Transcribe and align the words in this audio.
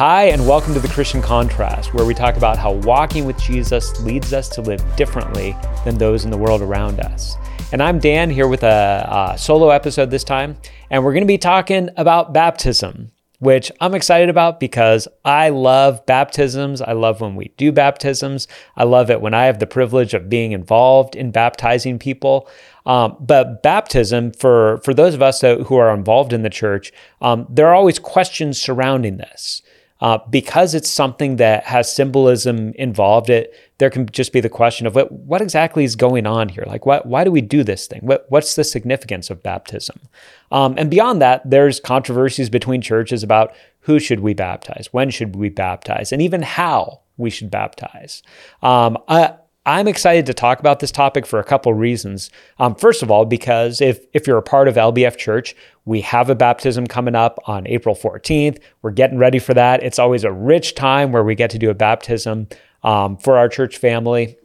Hi, 0.00 0.30
and 0.30 0.48
welcome 0.48 0.72
to 0.72 0.80
the 0.80 0.88
Christian 0.88 1.20
Contrast, 1.20 1.92
where 1.92 2.06
we 2.06 2.14
talk 2.14 2.38
about 2.38 2.56
how 2.56 2.72
walking 2.72 3.26
with 3.26 3.38
Jesus 3.38 4.00
leads 4.00 4.32
us 4.32 4.48
to 4.48 4.62
live 4.62 4.82
differently 4.96 5.54
than 5.84 5.98
those 5.98 6.24
in 6.24 6.30
the 6.30 6.38
world 6.38 6.62
around 6.62 7.00
us. 7.00 7.36
And 7.70 7.82
I'm 7.82 7.98
Dan 7.98 8.30
here 8.30 8.48
with 8.48 8.62
a, 8.62 9.32
a 9.34 9.36
solo 9.36 9.68
episode 9.68 10.10
this 10.10 10.24
time, 10.24 10.56
and 10.88 11.04
we're 11.04 11.12
going 11.12 11.24
to 11.24 11.28
be 11.28 11.36
talking 11.36 11.90
about 11.98 12.32
baptism, 12.32 13.12
which 13.40 13.70
I'm 13.78 13.94
excited 13.94 14.30
about 14.30 14.58
because 14.58 15.06
I 15.22 15.50
love 15.50 16.06
baptisms. 16.06 16.80
I 16.80 16.92
love 16.92 17.20
when 17.20 17.36
we 17.36 17.52
do 17.58 17.70
baptisms. 17.70 18.48
I 18.78 18.84
love 18.84 19.10
it 19.10 19.20
when 19.20 19.34
I 19.34 19.44
have 19.44 19.58
the 19.58 19.66
privilege 19.66 20.14
of 20.14 20.30
being 20.30 20.52
involved 20.52 21.14
in 21.14 21.30
baptizing 21.30 21.98
people. 21.98 22.48
Um, 22.86 23.18
but 23.20 23.62
baptism, 23.62 24.32
for 24.32 24.78
for 24.78 24.94
those 24.94 25.12
of 25.12 25.20
us 25.20 25.42
who 25.42 25.76
are 25.76 25.92
involved 25.92 26.32
in 26.32 26.40
the 26.40 26.48
church, 26.48 26.90
um, 27.20 27.46
there 27.50 27.68
are 27.68 27.74
always 27.74 27.98
questions 27.98 28.58
surrounding 28.58 29.18
this 29.18 29.60
uh, 30.00 30.18
because 30.30 30.74
it's 30.74 30.90
something 30.90 31.36
that 31.36 31.64
has 31.64 31.94
symbolism 31.94 32.72
involved. 32.76 33.30
It 33.30 33.54
there 33.78 33.90
can 33.90 34.06
just 34.06 34.32
be 34.32 34.40
the 34.40 34.48
question 34.48 34.86
of 34.86 34.94
what 34.94 35.12
what 35.12 35.40
exactly 35.42 35.84
is 35.84 35.96
going 35.96 36.26
on 36.26 36.48
here. 36.48 36.64
Like, 36.66 36.86
why 36.86 37.24
do 37.24 37.30
we 37.30 37.40
do 37.40 37.62
this 37.62 37.86
thing? 37.86 38.00
What 38.02 38.26
what's 38.28 38.56
the 38.56 38.64
significance 38.64 39.30
of 39.30 39.42
baptism? 39.42 40.00
Um, 40.50 40.74
and 40.78 40.90
beyond 40.90 41.20
that, 41.22 41.48
there's 41.48 41.80
controversies 41.80 42.50
between 42.50 42.80
churches 42.80 43.22
about 43.22 43.54
who 43.80 43.98
should 43.98 44.20
we 44.20 44.34
baptize, 44.34 44.88
when 44.92 45.10
should 45.10 45.36
we 45.36 45.48
baptize, 45.48 46.12
and 46.12 46.20
even 46.20 46.42
how 46.42 47.00
we 47.16 47.30
should 47.30 47.50
baptize. 47.50 48.22
Um, 48.62 48.98
I, 49.08 49.34
I'm 49.66 49.88
excited 49.88 50.24
to 50.26 50.34
talk 50.34 50.58
about 50.58 50.80
this 50.80 50.90
topic 50.90 51.26
for 51.26 51.38
a 51.38 51.44
couple 51.44 51.72
reasons. 51.74 52.30
Um, 52.58 52.74
first 52.74 53.02
of 53.02 53.10
all, 53.10 53.26
because 53.26 53.80
if 53.80 54.04
if 54.14 54.26
you're 54.26 54.38
a 54.38 54.42
part 54.42 54.68
of 54.68 54.76
LBF 54.76 55.18
Church, 55.18 55.54
we 55.84 56.00
have 56.02 56.30
a 56.30 56.34
baptism 56.34 56.86
coming 56.86 57.14
up 57.14 57.38
on 57.46 57.66
April 57.66 57.94
14th. 57.94 58.58
We're 58.82 58.90
getting 58.90 59.18
ready 59.18 59.38
for 59.38 59.54
that. 59.54 59.82
It's 59.82 59.98
always 59.98 60.24
a 60.24 60.32
rich 60.32 60.74
time 60.74 61.12
where 61.12 61.24
we 61.24 61.34
get 61.34 61.50
to 61.50 61.58
do 61.58 61.70
a 61.70 61.74
baptism 61.74 62.48
um, 62.82 63.16
for 63.16 63.38
our 63.38 63.48
church 63.48 63.78
family. 63.78 64.36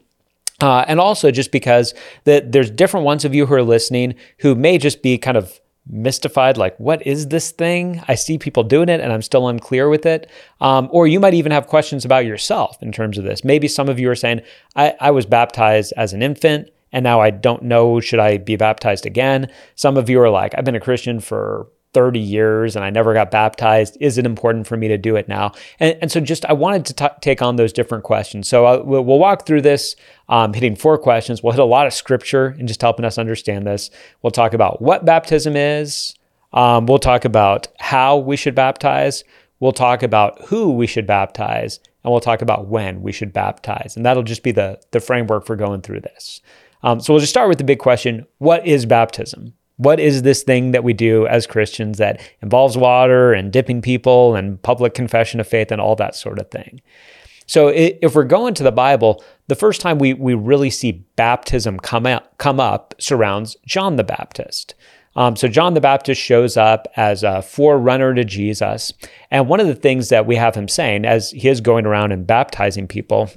Uh, 0.61 0.85
and 0.87 0.99
also 0.99 1.31
just 1.31 1.51
because 1.51 1.93
that 2.23 2.53
there's 2.53 2.71
different 2.71 3.05
ones 3.05 3.25
of 3.25 3.35
you 3.35 3.45
who 3.45 3.53
are 3.53 3.63
listening 3.63 4.15
who 4.39 4.55
may 4.55 4.77
just 4.77 5.01
be 5.03 5.17
kind 5.17 5.35
of 5.35 5.59
mystified 5.87 6.57
like 6.57 6.75
what 6.79 7.05
is 7.05 7.27
this 7.27 7.51
thing 7.51 8.01
i 8.07 8.15
see 8.15 8.39
people 8.39 8.63
doing 8.63 8.89
it 8.89 8.99
and 8.99 9.13
i'm 9.13 9.21
still 9.21 9.47
unclear 9.47 9.87
with 9.87 10.03
it 10.03 10.31
um, 10.61 10.89
or 10.91 11.05
you 11.05 11.19
might 11.19 11.35
even 11.35 11.51
have 11.51 11.67
questions 11.67 12.05
about 12.05 12.25
yourself 12.25 12.81
in 12.81 12.91
terms 12.91 13.19
of 13.19 13.23
this 13.23 13.43
maybe 13.43 13.67
some 13.67 13.87
of 13.87 13.99
you 13.99 14.09
are 14.09 14.15
saying 14.15 14.41
I, 14.75 14.95
I 14.99 15.11
was 15.11 15.27
baptized 15.27 15.93
as 15.95 16.11
an 16.11 16.23
infant 16.23 16.69
and 16.95 17.03
now 17.03 17.21
i 17.21 17.29
don't 17.29 17.61
know 17.61 17.99
should 17.99 18.19
i 18.19 18.37
be 18.37 18.55
baptized 18.55 19.05
again 19.05 19.47
some 19.75 19.97
of 19.97 20.09
you 20.09 20.19
are 20.19 20.31
like 20.31 20.55
i've 20.57 20.65
been 20.65 20.75
a 20.75 20.79
christian 20.79 21.19
for 21.19 21.67
30 21.95 22.19
years 22.19 22.75
and 22.75 22.83
I 22.83 22.89
never 22.89 23.13
got 23.13 23.31
baptized. 23.31 23.95
Is 24.01 24.17
it 24.17 24.25
important 24.25 24.67
for 24.67 24.75
me 24.75 24.89
to 24.89 24.97
do 24.97 25.15
it 25.15 25.29
now? 25.29 25.53
And, 25.79 25.97
and 26.01 26.11
so 26.11 26.19
just 26.19 26.43
I 26.43 26.51
wanted 26.51 26.85
to 26.87 26.93
t- 26.93 27.15
take 27.21 27.41
on 27.41 27.55
those 27.55 27.71
different 27.71 28.03
questions. 28.03 28.49
So 28.49 28.65
uh, 28.65 28.83
we'll, 28.83 29.05
we'll, 29.05 29.17
walk 29.17 29.45
through 29.45 29.61
this, 29.61 29.95
um, 30.27 30.53
hitting 30.53 30.75
four 30.75 30.97
questions. 30.97 31.41
We'll 31.41 31.53
hit 31.53 31.61
a 31.61 31.63
lot 31.63 31.87
of 31.87 31.93
scripture 31.93 32.47
and 32.59 32.67
just 32.67 32.81
helping 32.81 33.05
us 33.05 33.17
understand 33.17 33.65
this. 33.65 33.91
We'll 34.21 34.31
talk 34.31 34.53
about 34.53 34.81
what 34.81 35.05
baptism 35.05 35.55
is. 35.55 36.15
Um, 36.51 36.85
we'll 36.85 36.99
talk 36.99 37.23
about 37.23 37.69
how 37.79 38.17
we 38.17 38.35
should 38.35 38.55
baptize. 38.55 39.23
We'll 39.61 39.71
talk 39.71 40.03
about 40.03 40.43
who 40.47 40.71
we 40.71 40.87
should 40.87 41.07
baptize. 41.07 41.79
And 42.03 42.11
we'll 42.11 42.19
talk 42.19 42.41
about 42.41 42.67
when 42.67 43.03
we 43.03 43.13
should 43.13 43.31
baptize. 43.31 43.95
And 43.95 44.05
that'll 44.05 44.21
just 44.21 44.43
be 44.43 44.51
the, 44.51 44.81
the 44.91 44.99
framework 44.99 45.45
for 45.45 45.55
going 45.55 45.81
through 45.81 46.01
this. 46.01 46.41
Um, 46.85 46.99
so 46.99 47.11
we'll 47.11 47.19
just 47.19 47.33
start 47.33 47.49
with 47.49 47.57
the 47.57 47.63
big 47.65 47.79
question 47.79 48.25
What 48.37 48.65
is 48.65 48.85
baptism? 48.85 49.53
What 49.77 49.99
is 49.99 50.21
this 50.21 50.43
thing 50.43 50.71
that 50.71 50.85
we 50.85 50.93
do 50.93 51.27
as 51.27 51.45
Christians 51.45 51.97
that 51.97 52.21
involves 52.41 52.77
water 52.77 53.33
and 53.33 53.51
dipping 53.51 53.81
people 53.81 54.35
and 54.35 54.61
public 54.61 54.93
confession 54.93 55.41
of 55.41 55.47
faith 55.47 55.69
and 55.69 55.81
all 55.81 55.97
that 55.97 56.15
sort 56.15 56.39
of 56.39 56.49
thing? 56.49 56.79
So 57.45 57.67
if 57.67 58.15
we're 58.15 58.23
going 58.23 58.53
to 58.55 58.63
the 58.63 58.71
Bible, 58.71 59.23
the 59.47 59.55
first 59.55 59.81
time 59.81 59.99
we, 59.99 60.13
we 60.13 60.33
really 60.33 60.69
see 60.69 61.05
baptism 61.15 61.79
come, 61.79 62.05
out, 62.05 62.37
come 62.37 62.59
up 62.59 62.95
surrounds 62.99 63.57
John 63.65 63.97
the 63.97 64.03
Baptist. 64.03 64.73
Um, 65.15 65.35
so 65.35 65.47
John 65.47 65.73
the 65.73 65.81
Baptist 65.81 66.21
shows 66.21 66.57
up 66.57 66.87
as 66.95 67.23
a 67.23 67.41
forerunner 67.41 68.15
to 68.15 68.23
Jesus. 68.23 68.93
And 69.29 69.47
one 69.47 69.59
of 69.59 69.67
the 69.67 69.75
things 69.75 70.09
that 70.09 70.25
we 70.25 70.37
have 70.37 70.55
him 70.55 70.67
saying 70.67 71.05
as 71.05 71.31
he 71.31 71.49
is 71.49 71.61
going 71.61 71.85
around 71.85 72.13
and 72.13 72.25
baptizing 72.25 72.87
people 72.87 73.29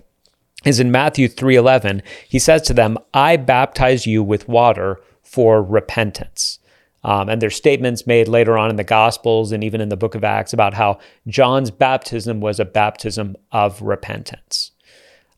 is 0.64 0.80
in 0.80 0.90
Matthew 0.90 1.28
3:11, 1.28 2.02
he 2.28 2.38
says 2.38 2.62
to 2.62 2.74
them, 2.74 2.98
"I 3.14 3.36
baptize 3.36 4.06
you 4.06 4.22
with 4.22 4.48
water 4.48 5.00
for 5.28 5.62
repentance. 5.62 6.58
Um, 7.04 7.28
and 7.28 7.40
there's 7.40 7.54
statements 7.54 8.06
made 8.06 8.28
later 8.28 8.58
on 8.58 8.70
in 8.70 8.76
the 8.76 8.84
Gospels 8.84 9.52
and 9.52 9.62
even 9.62 9.80
in 9.80 9.88
the 9.88 9.96
book 9.96 10.14
of 10.14 10.24
Acts 10.24 10.52
about 10.52 10.74
how 10.74 10.98
John's 11.26 11.70
baptism 11.70 12.40
was 12.40 12.58
a 12.58 12.64
baptism 12.64 13.36
of 13.52 13.80
repentance. 13.82 14.72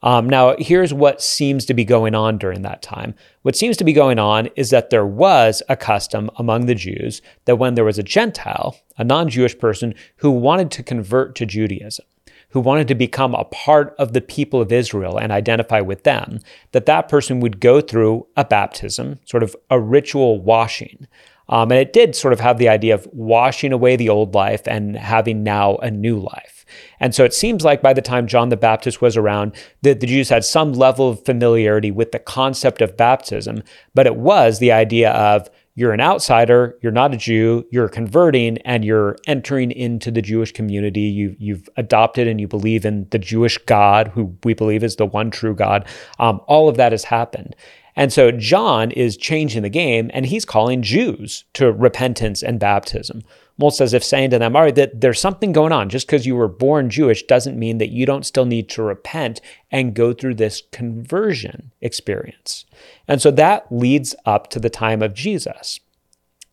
Um, 0.02 0.30
now, 0.30 0.54
here's 0.58 0.94
what 0.94 1.20
seems 1.20 1.66
to 1.66 1.74
be 1.74 1.84
going 1.84 2.14
on 2.14 2.38
during 2.38 2.62
that 2.62 2.80
time. 2.80 3.14
What 3.42 3.56
seems 3.56 3.76
to 3.76 3.84
be 3.84 3.92
going 3.92 4.18
on 4.18 4.46
is 4.56 4.70
that 4.70 4.88
there 4.88 5.04
was 5.04 5.62
a 5.68 5.76
custom 5.76 6.30
among 6.36 6.64
the 6.64 6.74
Jews 6.74 7.20
that 7.44 7.56
when 7.56 7.74
there 7.74 7.84
was 7.84 7.98
a 7.98 8.02
Gentile, 8.02 8.76
a 8.96 9.04
non 9.04 9.28
Jewish 9.28 9.58
person 9.58 9.94
who 10.16 10.30
wanted 10.30 10.70
to 10.70 10.82
convert 10.82 11.34
to 11.34 11.44
Judaism, 11.44 12.06
who 12.50 12.60
wanted 12.60 12.88
to 12.88 12.94
become 12.94 13.34
a 13.34 13.44
part 13.44 13.94
of 13.98 14.12
the 14.12 14.20
people 14.20 14.60
of 14.60 14.72
Israel 14.72 15.18
and 15.18 15.32
identify 15.32 15.80
with 15.80 16.04
them, 16.04 16.38
that 16.72 16.86
that 16.86 17.08
person 17.08 17.40
would 17.40 17.60
go 17.60 17.80
through 17.80 18.26
a 18.36 18.44
baptism, 18.44 19.18
sort 19.24 19.42
of 19.42 19.56
a 19.70 19.80
ritual 19.80 20.40
washing. 20.40 21.06
Um, 21.48 21.72
and 21.72 21.80
it 21.80 21.92
did 21.92 22.14
sort 22.14 22.32
of 22.32 22.40
have 22.40 22.58
the 22.58 22.68
idea 22.68 22.94
of 22.94 23.08
washing 23.12 23.72
away 23.72 23.96
the 23.96 24.08
old 24.08 24.34
life 24.34 24.62
and 24.66 24.96
having 24.96 25.42
now 25.42 25.76
a 25.76 25.90
new 25.90 26.18
life. 26.18 26.64
And 27.00 27.12
so 27.12 27.24
it 27.24 27.34
seems 27.34 27.64
like 27.64 27.82
by 27.82 27.92
the 27.92 28.02
time 28.02 28.28
John 28.28 28.50
the 28.50 28.56
Baptist 28.56 29.02
was 29.02 29.16
around, 29.16 29.56
the, 29.82 29.94
the 29.94 30.06
Jews 30.06 30.28
had 30.28 30.44
some 30.44 30.72
level 30.72 31.10
of 31.10 31.24
familiarity 31.24 31.90
with 31.90 32.12
the 32.12 32.20
concept 32.20 32.80
of 32.80 32.96
baptism, 32.96 33.64
but 33.94 34.06
it 34.06 34.14
was 34.14 34.60
the 34.60 34.70
idea 34.70 35.10
of 35.10 35.50
you're 35.80 35.94
an 35.94 36.00
outsider, 36.02 36.76
you're 36.82 36.92
not 36.92 37.14
a 37.14 37.16
Jew, 37.16 37.66
you're 37.70 37.88
converting 37.88 38.58
and 38.66 38.84
you're 38.84 39.16
entering 39.26 39.70
into 39.70 40.10
the 40.10 40.20
Jewish 40.20 40.52
community. 40.52 41.00
You, 41.00 41.34
you've 41.38 41.70
adopted 41.78 42.28
and 42.28 42.38
you 42.38 42.46
believe 42.46 42.84
in 42.84 43.08
the 43.12 43.18
Jewish 43.18 43.56
God, 43.64 44.08
who 44.08 44.36
we 44.44 44.52
believe 44.52 44.84
is 44.84 44.96
the 44.96 45.06
one 45.06 45.30
true 45.30 45.54
God. 45.54 45.88
Um, 46.18 46.42
all 46.46 46.68
of 46.68 46.76
that 46.76 46.92
has 46.92 47.04
happened. 47.04 47.56
And 47.96 48.12
so 48.12 48.30
John 48.30 48.90
is 48.90 49.16
changing 49.16 49.62
the 49.62 49.70
game 49.70 50.10
and 50.12 50.26
he's 50.26 50.44
calling 50.44 50.82
Jews 50.82 51.44
to 51.54 51.72
repentance 51.72 52.42
and 52.42 52.60
baptism 52.60 53.22
almost 53.60 53.82
as 53.82 53.92
if 53.92 54.02
saying 54.02 54.30
to 54.30 54.38
them, 54.38 54.56
all 54.56 54.62
right, 54.62 54.74
that 54.74 55.02
there's 55.02 55.20
something 55.20 55.52
going 55.52 55.70
on. 55.70 55.90
Just 55.90 56.06
because 56.06 56.24
you 56.24 56.34
were 56.34 56.48
born 56.48 56.88
Jewish 56.88 57.22
doesn't 57.24 57.58
mean 57.58 57.76
that 57.76 57.90
you 57.90 58.06
don't 58.06 58.24
still 58.24 58.46
need 58.46 58.70
to 58.70 58.82
repent 58.82 59.42
and 59.70 59.94
go 59.94 60.14
through 60.14 60.36
this 60.36 60.62
conversion 60.72 61.70
experience. 61.82 62.64
And 63.06 63.20
so 63.20 63.30
that 63.32 63.66
leads 63.70 64.14
up 64.24 64.48
to 64.50 64.60
the 64.60 64.70
time 64.70 65.02
of 65.02 65.12
Jesus. 65.12 65.78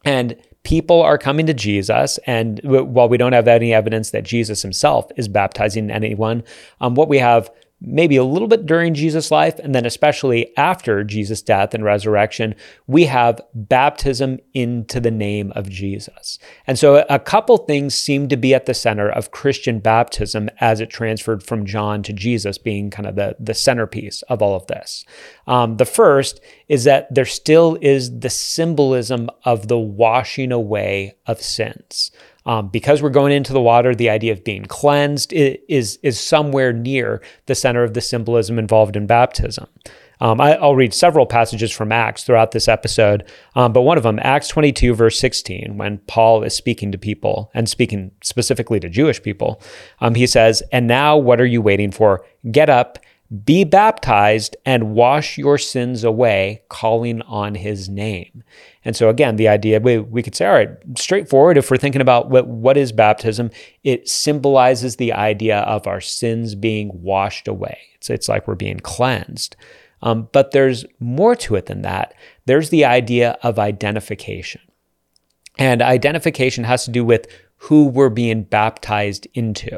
And 0.03 0.35
people 0.63 1.01
are 1.01 1.17
coming 1.17 1.45
to 1.45 1.53
Jesus. 1.53 2.19
And 2.27 2.59
while 2.63 3.07
we 3.07 3.17
don't 3.17 3.31
have 3.31 3.47
any 3.47 3.73
evidence 3.73 4.11
that 4.11 4.25
Jesus 4.25 4.61
himself 4.61 5.09
is 5.15 5.29
baptizing 5.29 5.89
anyone, 5.89 6.43
um, 6.81 6.95
what 6.95 7.07
we 7.07 7.19
have 7.19 7.49
maybe 7.79 8.15
a 8.15 8.23
little 8.23 8.47
bit 8.47 8.65
during 8.65 8.93
Jesus' 8.93 9.29
life, 9.29 9.59
and 9.59 9.75
then 9.75 9.85
especially 9.85 10.55
after 10.57 11.03
Jesus' 11.03 11.43
death 11.43 11.73
and 11.73 11.83
resurrection, 11.83 12.55
we 12.87 13.05
have 13.05 13.39
baptism 13.53 14.39
into 14.53 14.99
the 14.99 15.11
name 15.11 15.51
of 15.55 15.69
Jesus. 15.69 16.39
And 16.65 16.79
so 16.79 17.05
a 17.09 17.19
couple 17.19 17.57
things 17.57 17.93
seem 17.93 18.29
to 18.29 18.37
be 18.37 18.55
at 18.55 18.65
the 18.65 18.73
center 18.73 19.09
of 19.09 19.31
Christian 19.31 19.79
baptism 19.79 20.49
as 20.59 20.81
it 20.81 20.89
transferred 20.89 21.43
from 21.43 21.65
John 21.65 22.01
to 22.03 22.13
Jesus 22.13 22.57
being 22.57 22.89
kind 22.89 23.07
of 23.07 23.15
the, 23.15 23.35
the 23.39 23.53
centerpiece 23.53 24.23
of 24.23 24.41
all 24.41 24.55
of 24.55 24.67
this. 24.67 25.05
Um, 25.45 25.77
the 25.77 25.85
first 25.85 26.41
is 26.67 26.83
that 26.85 27.13
there 27.13 27.25
still 27.25 27.77
is 27.81 28.19
the 28.19 28.29
symbolism 28.29 29.29
of 29.45 29.67
the 29.67 29.77
washing 29.77 30.51
away 30.51 31.15
of 31.27 31.41
sins. 31.41 32.11
Um, 32.47 32.69
because 32.69 33.03
we're 33.03 33.09
going 33.09 33.33
into 33.33 33.53
the 33.53 33.61
water, 33.61 33.93
the 33.93 34.09
idea 34.09 34.31
of 34.31 34.43
being 34.43 34.65
cleansed 34.65 35.33
is, 35.33 35.99
is 36.01 36.19
somewhere 36.19 36.73
near 36.73 37.21
the 37.45 37.55
center 37.55 37.83
of 37.83 37.93
the 37.93 38.01
symbolism 38.01 38.57
involved 38.57 38.95
in 38.95 39.05
baptism. 39.05 39.67
Um, 40.19 40.41
I, 40.41 40.57
will 40.57 40.75
read 40.75 40.93
several 40.93 41.25
passages 41.25 41.71
from 41.71 41.91
Acts 41.91 42.23
throughout 42.23 42.51
this 42.51 42.67
episode, 42.67 43.23
um, 43.55 43.71
but 43.73 43.81
one 43.81 43.97
of 43.97 44.03
them, 44.03 44.17
Acts 44.23 44.47
22, 44.47 44.95
verse 44.95 45.19
16, 45.19 45.77
when 45.77 45.99
Paul 46.07 46.41
is 46.41 46.55
speaking 46.55 46.91
to 46.91 46.97
people 46.97 47.51
and 47.53 47.69
speaking 47.69 48.11
specifically 48.23 48.79
to 48.79 48.89
Jewish 48.89 49.21
people, 49.21 49.61
um, 50.01 50.15
he 50.15 50.25
says, 50.25 50.63
And 50.71 50.87
now 50.87 51.17
what 51.17 51.39
are 51.39 51.45
you 51.45 51.61
waiting 51.61 51.91
for? 51.91 52.25
Get 52.49 52.69
up 52.69 52.97
be 53.43 53.63
baptized 53.65 54.55
and 54.65 54.93
wash 54.93 55.37
your 55.37 55.57
sins 55.57 56.03
away, 56.03 56.63
calling 56.69 57.21
on 57.23 57.55
his 57.55 57.89
name. 57.89 58.43
And 58.87 58.95
so, 58.95 59.09
again, 59.09 59.35
the 59.35 59.49
idea 59.49 59.81
we, 59.81 59.97
we 59.97 60.23
could 60.23 60.33
say, 60.33 60.45
all 60.45 60.53
right, 60.53 60.69
straightforward, 60.97 61.57
if 61.57 61.69
we're 61.69 61.75
thinking 61.75 61.99
about 61.99 62.29
what, 62.29 62.47
what 62.47 62.77
is 62.77 62.93
baptism, 62.93 63.51
it 63.83 64.07
symbolizes 64.07 64.95
the 64.95 65.11
idea 65.11 65.57
of 65.59 65.87
our 65.87 65.99
sins 65.99 66.55
being 66.55 66.91
washed 66.93 67.49
away. 67.49 67.77
It's, 67.95 68.09
it's 68.09 68.29
like 68.29 68.47
we're 68.47 68.55
being 68.55 68.79
cleansed. 68.79 69.57
Um, 70.01 70.29
but 70.31 70.51
there's 70.51 70.85
more 71.01 71.35
to 71.35 71.55
it 71.55 71.65
than 71.65 71.81
that. 71.81 72.13
There's 72.45 72.69
the 72.69 72.85
idea 72.85 73.37
of 73.43 73.59
identification. 73.59 74.61
And 75.57 75.81
identification 75.81 76.63
has 76.63 76.85
to 76.85 76.91
do 76.91 77.03
with 77.03 77.27
who 77.57 77.87
we're 77.87 78.07
being 78.07 78.43
baptized 78.43 79.27
into. 79.33 79.77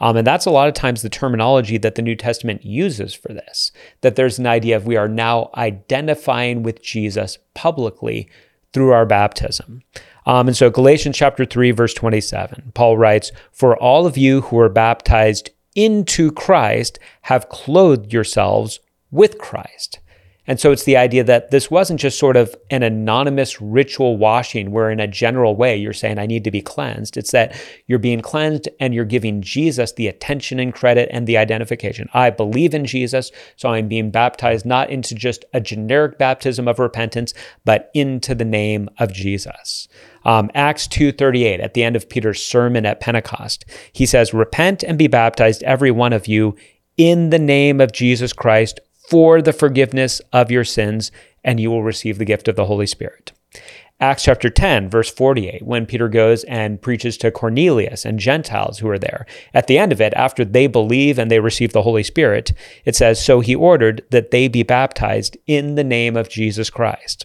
Um, 0.00 0.16
and 0.16 0.26
that's 0.26 0.46
a 0.46 0.50
lot 0.50 0.68
of 0.68 0.74
times 0.74 1.02
the 1.02 1.08
terminology 1.08 1.78
that 1.78 1.94
the 1.94 2.02
New 2.02 2.16
Testament 2.16 2.64
uses 2.64 3.14
for 3.14 3.32
this, 3.32 3.72
that 4.02 4.16
there's 4.16 4.38
an 4.38 4.46
idea 4.46 4.76
of 4.76 4.86
we 4.86 4.96
are 4.96 5.08
now 5.08 5.50
identifying 5.54 6.62
with 6.62 6.82
Jesus 6.82 7.38
publicly 7.54 8.28
through 8.72 8.92
our 8.92 9.06
baptism. 9.06 9.82
Um, 10.26 10.48
and 10.48 10.56
so 10.56 10.68
Galatians 10.70 11.16
chapter 11.16 11.44
3, 11.44 11.70
verse 11.70 11.94
27, 11.94 12.72
Paul 12.74 12.98
writes, 12.98 13.32
For 13.52 13.76
all 13.76 14.06
of 14.06 14.18
you 14.18 14.42
who 14.42 14.58
are 14.58 14.68
baptized 14.68 15.50
into 15.74 16.32
Christ 16.32 16.98
have 17.22 17.48
clothed 17.48 18.12
yourselves 18.12 18.80
with 19.10 19.38
Christ. 19.38 20.00
And 20.46 20.60
so 20.60 20.72
it's 20.72 20.84
the 20.84 20.96
idea 20.96 21.24
that 21.24 21.50
this 21.50 21.70
wasn't 21.70 22.00
just 22.00 22.18
sort 22.18 22.36
of 22.36 22.54
an 22.70 22.82
anonymous 22.82 23.60
ritual 23.60 24.16
washing 24.16 24.70
where, 24.70 24.90
in 24.90 25.00
a 25.00 25.06
general 25.06 25.56
way, 25.56 25.76
you're 25.76 25.92
saying, 25.92 26.18
I 26.18 26.26
need 26.26 26.44
to 26.44 26.50
be 26.50 26.62
cleansed. 26.62 27.16
It's 27.16 27.32
that 27.32 27.56
you're 27.86 27.98
being 27.98 28.20
cleansed 28.20 28.68
and 28.78 28.94
you're 28.94 29.04
giving 29.04 29.42
Jesus 29.42 29.92
the 29.92 30.08
attention 30.08 30.60
and 30.60 30.72
credit 30.72 31.08
and 31.12 31.26
the 31.26 31.36
identification. 31.36 32.08
I 32.14 32.30
believe 32.30 32.74
in 32.74 32.84
Jesus, 32.84 33.32
so 33.56 33.70
I'm 33.70 33.88
being 33.88 34.10
baptized 34.10 34.66
not 34.66 34.90
into 34.90 35.14
just 35.14 35.44
a 35.52 35.60
generic 35.60 36.18
baptism 36.18 36.68
of 36.68 36.78
repentance, 36.78 37.34
but 37.64 37.90
into 37.94 38.34
the 38.34 38.44
name 38.44 38.88
of 38.98 39.12
Jesus. 39.12 39.88
Um, 40.24 40.50
Acts 40.54 40.86
2:38 40.88 41.60
at 41.60 41.74
the 41.74 41.84
end 41.84 41.96
of 41.96 42.08
Peter's 42.08 42.42
sermon 42.42 42.84
at 42.84 43.00
Pentecost, 43.00 43.64
he 43.92 44.06
says, 44.06 44.34
"Repent 44.34 44.82
and 44.82 44.98
be 44.98 45.06
baptized 45.06 45.62
every 45.62 45.90
one 45.90 46.12
of 46.12 46.26
you 46.26 46.56
in 46.96 47.30
the 47.30 47.38
name 47.38 47.80
of 47.80 47.92
Jesus 47.92 48.32
Christ 48.32 48.80
for 49.08 49.40
the 49.40 49.52
forgiveness 49.52 50.20
of 50.32 50.50
your 50.50 50.64
sins, 50.64 51.10
and 51.44 51.60
you 51.60 51.70
will 51.70 51.82
receive 51.82 52.18
the 52.18 52.24
gift 52.24 52.48
of 52.48 52.56
the 52.56 52.66
Holy 52.66 52.86
Spirit. 52.86 53.32
Acts 53.98 54.24
chapter 54.24 54.50
10, 54.50 54.90
verse 54.90 55.10
48, 55.10 55.62
when 55.62 55.86
Peter 55.86 56.08
goes 56.08 56.44
and 56.44 56.82
preaches 56.82 57.16
to 57.16 57.30
Cornelius 57.30 58.04
and 58.04 58.18
Gentiles 58.18 58.78
who 58.78 58.88
are 58.90 58.98
there. 58.98 59.24
At 59.54 59.68
the 59.68 59.78
end 59.78 59.90
of 59.90 60.02
it, 60.02 60.12
after 60.12 60.44
they 60.44 60.66
believe 60.66 61.18
and 61.18 61.30
they 61.30 61.40
receive 61.40 61.72
the 61.72 61.80
Holy 61.80 62.02
Spirit, 62.02 62.52
it 62.84 62.94
says, 62.94 63.24
So 63.24 63.40
he 63.40 63.54
ordered 63.54 64.04
that 64.10 64.32
they 64.32 64.48
be 64.48 64.62
baptized 64.62 65.38
in 65.46 65.76
the 65.76 65.84
name 65.84 66.14
of 66.14 66.28
Jesus 66.28 66.68
Christ. 66.68 67.24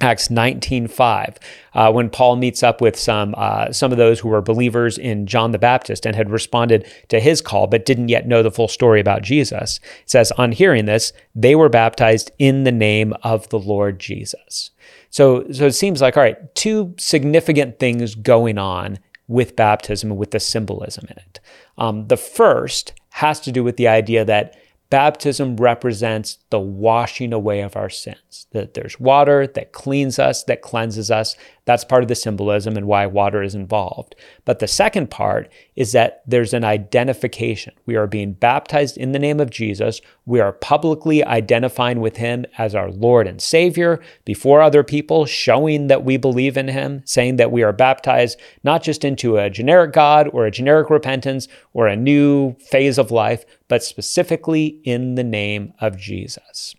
Acts 0.00 0.28
19:5, 0.28 1.36
uh, 1.74 1.92
when 1.92 2.10
Paul 2.10 2.36
meets 2.36 2.64
up 2.64 2.80
with 2.80 2.98
some 2.98 3.34
uh, 3.38 3.70
some 3.72 3.92
of 3.92 3.98
those 3.98 4.20
who 4.20 4.28
were 4.28 4.42
believers 4.42 4.98
in 4.98 5.26
John 5.26 5.52
the 5.52 5.58
Baptist 5.58 6.04
and 6.04 6.16
had 6.16 6.30
responded 6.30 6.86
to 7.08 7.20
his 7.20 7.40
call 7.40 7.68
but 7.68 7.84
didn't 7.84 8.08
yet 8.08 8.26
know 8.26 8.42
the 8.42 8.50
full 8.50 8.66
story 8.66 9.00
about 9.00 9.22
Jesus. 9.22 9.78
It 10.02 10.10
says, 10.10 10.32
on 10.32 10.52
hearing 10.52 10.86
this, 10.86 11.12
they 11.34 11.54
were 11.54 11.68
baptized 11.68 12.32
in 12.38 12.64
the 12.64 12.72
name 12.72 13.14
of 13.22 13.48
the 13.50 13.58
Lord 13.58 14.00
Jesus. 14.00 14.70
So, 15.10 15.44
so 15.52 15.66
it 15.66 15.72
seems 15.74 16.02
like 16.02 16.16
all 16.16 16.24
right, 16.24 16.54
two 16.56 16.94
significant 16.98 17.78
things 17.78 18.16
going 18.16 18.58
on 18.58 18.98
with 19.28 19.56
baptism 19.56 20.16
with 20.16 20.32
the 20.32 20.40
symbolism 20.40 21.06
in 21.08 21.16
it. 21.18 21.40
Um, 21.78 22.08
the 22.08 22.16
first 22.16 22.94
has 23.10 23.40
to 23.40 23.52
do 23.52 23.62
with 23.62 23.76
the 23.76 23.88
idea 23.88 24.24
that 24.24 24.56
baptism 24.94 25.56
represents 25.56 26.38
the 26.50 26.60
washing 26.60 27.32
away 27.32 27.62
of 27.62 27.74
our 27.74 27.90
sins. 27.90 28.46
That 28.52 28.74
there's 28.74 29.00
water 29.00 29.44
that 29.44 29.72
cleans 29.72 30.20
us, 30.20 30.44
that 30.44 30.62
cleanses 30.62 31.10
us. 31.10 31.34
That's 31.66 31.84
part 31.84 32.02
of 32.02 32.08
the 32.08 32.14
symbolism 32.14 32.76
and 32.76 32.86
why 32.86 33.06
water 33.06 33.42
is 33.42 33.54
involved. 33.54 34.14
But 34.44 34.58
the 34.58 34.68
second 34.68 35.10
part 35.10 35.50
is 35.76 35.92
that 35.92 36.22
there's 36.26 36.52
an 36.52 36.64
identification. 36.64 37.74
We 37.86 37.96
are 37.96 38.06
being 38.06 38.34
baptized 38.34 38.98
in 38.98 39.12
the 39.12 39.18
name 39.18 39.40
of 39.40 39.50
Jesus. 39.50 40.00
We 40.26 40.40
are 40.40 40.52
publicly 40.52 41.24
identifying 41.24 42.00
with 42.00 42.18
him 42.18 42.44
as 42.58 42.74
our 42.74 42.90
Lord 42.90 43.26
and 43.26 43.40
Savior 43.40 44.00
before 44.24 44.60
other 44.60 44.84
people, 44.84 45.24
showing 45.24 45.86
that 45.86 46.04
we 46.04 46.18
believe 46.18 46.56
in 46.56 46.68
him, 46.68 47.02
saying 47.06 47.36
that 47.36 47.52
we 47.52 47.62
are 47.62 47.72
baptized 47.72 48.38
not 48.62 48.82
just 48.82 49.04
into 49.04 49.38
a 49.38 49.48
generic 49.48 49.92
God 49.92 50.28
or 50.32 50.44
a 50.44 50.50
generic 50.50 50.90
repentance 50.90 51.48
or 51.72 51.86
a 51.86 51.96
new 51.96 52.54
phase 52.70 52.98
of 52.98 53.10
life, 53.10 53.44
but 53.68 53.82
specifically 53.82 54.80
in 54.84 55.14
the 55.14 55.24
name 55.24 55.72
of 55.80 55.96
Jesus. 55.96 56.74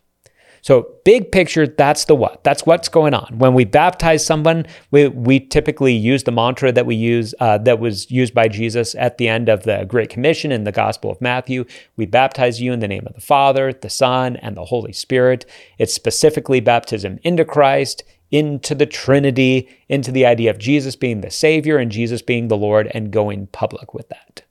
So, 0.65 0.95
big 1.03 1.31
picture, 1.31 1.67
that's 1.67 2.05
the 2.05 2.15
what. 2.15 2.43
That's 2.43 2.65
what's 2.65 2.89
going 2.89 3.13
on. 3.13 3.37
When 3.37 3.53
we 3.53 3.65
baptize 3.65 4.25
someone, 4.25 4.65
we, 4.89 5.07
we 5.09 5.39
typically 5.39 5.93
use 5.93 6.23
the 6.23 6.31
mantra 6.31 6.71
that 6.71 6.87
we 6.87 6.95
use 6.95 7.35
uh, 7.39 7.59
that 7.59 7.77
was 7.77 8.09
used 8.09 8.33
by 8.33 8.47
Jesus 8.47 8.95
at 8.95 9.19
the 9.19 9.27
end 9.27 9.47
of 9.47 9.61
the 9.61 9.85
Great 9.87 10.09
Commission 10.09 10.51
in 10.51 10.63
the 10.63 10.71
Gospel 10.71 11.11
of 11.11 11.21
Matthew. 11.21 11.65
We 11.97 12.07
baptize 12.07 12.59
you 12.63 12.73
in 12.73 12.79
the 12.79 12.87
name 12.87 13.05
of 13.05 13.13
the 13.13 13.21
Father, 13.21 13.73
the 13.73 13.91
Son, 13.91 14.37
and 14.37 14.57
the 14.57 14.65
Holy 14.65 14.91
Spirit. 14.91 15.45
It's 15.77 15.93
specifically 15.93 16.61
baptism 16.61 17.19
into 17.21 17.45
Christ, 17.45 18.03
into 18.31 18.73
the 18.73 18.87
Trinity, 18.87 19.69
into 19.87 20.11
the 20.11 20.25
idea 20.25 20.49
of 20.49 20.57
Jesus 20.57 20.95
being 20.95 21.21
the 21.21 21.29
Savior 21.29 21.77
and 21.77 21.91
Jesus 21.91 22.23
being 22.23 22.47
the 22.47 22.57
Lord, 22.57 22.89
and 22.91 23.11
going 23.11 23.45
public 23.51 23.93
with 23.93 24.09
that. 24.09 24.41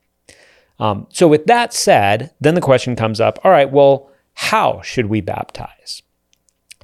Um, 0.79 1.09
so, 1.11 1.27
with 1.27 1.47
that 1.47 1.75
said, 1.75 2.31
then 2.41 2.55
the 2.55 2.61
question 2.61 2.95
comes 2.95 3.21
up 3.21 3.41
all 3.43 3.51
right, 3.51 3.73
well, 3.73 4.13
how 4.35 4.81
should 4.83 5.07
we 5.07 5.21
baptize? 5.21 6.04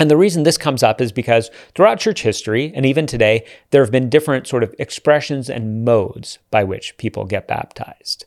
And 0.01 0.11
the 0.11 0.17
reason 0.17 0.43
this 0.43 0.59
comes 0.59 0.83
up 0.83 1.01
is 1.01 1.13
because 1.13 1.51
throughout 1.75 2.01
church 2.01 2.23
history, 2.23 2.73
and 2.75 2.87
even 2.87 3.07
today, 3.07 3.45
there 3.71 3.85
have 3.85 3.93
been 3.93 4.09
different 4.09 4.47
sort 4.47 4.65
of 4.65 4.75
expressions 4.79 5.51
and 5.51 5.85
modes 5.85 6.39
by 6.51 6.65
which 6.65 6.97
people 6.97 7.27
get 7.27 7.47
baptized. 7.47 8.25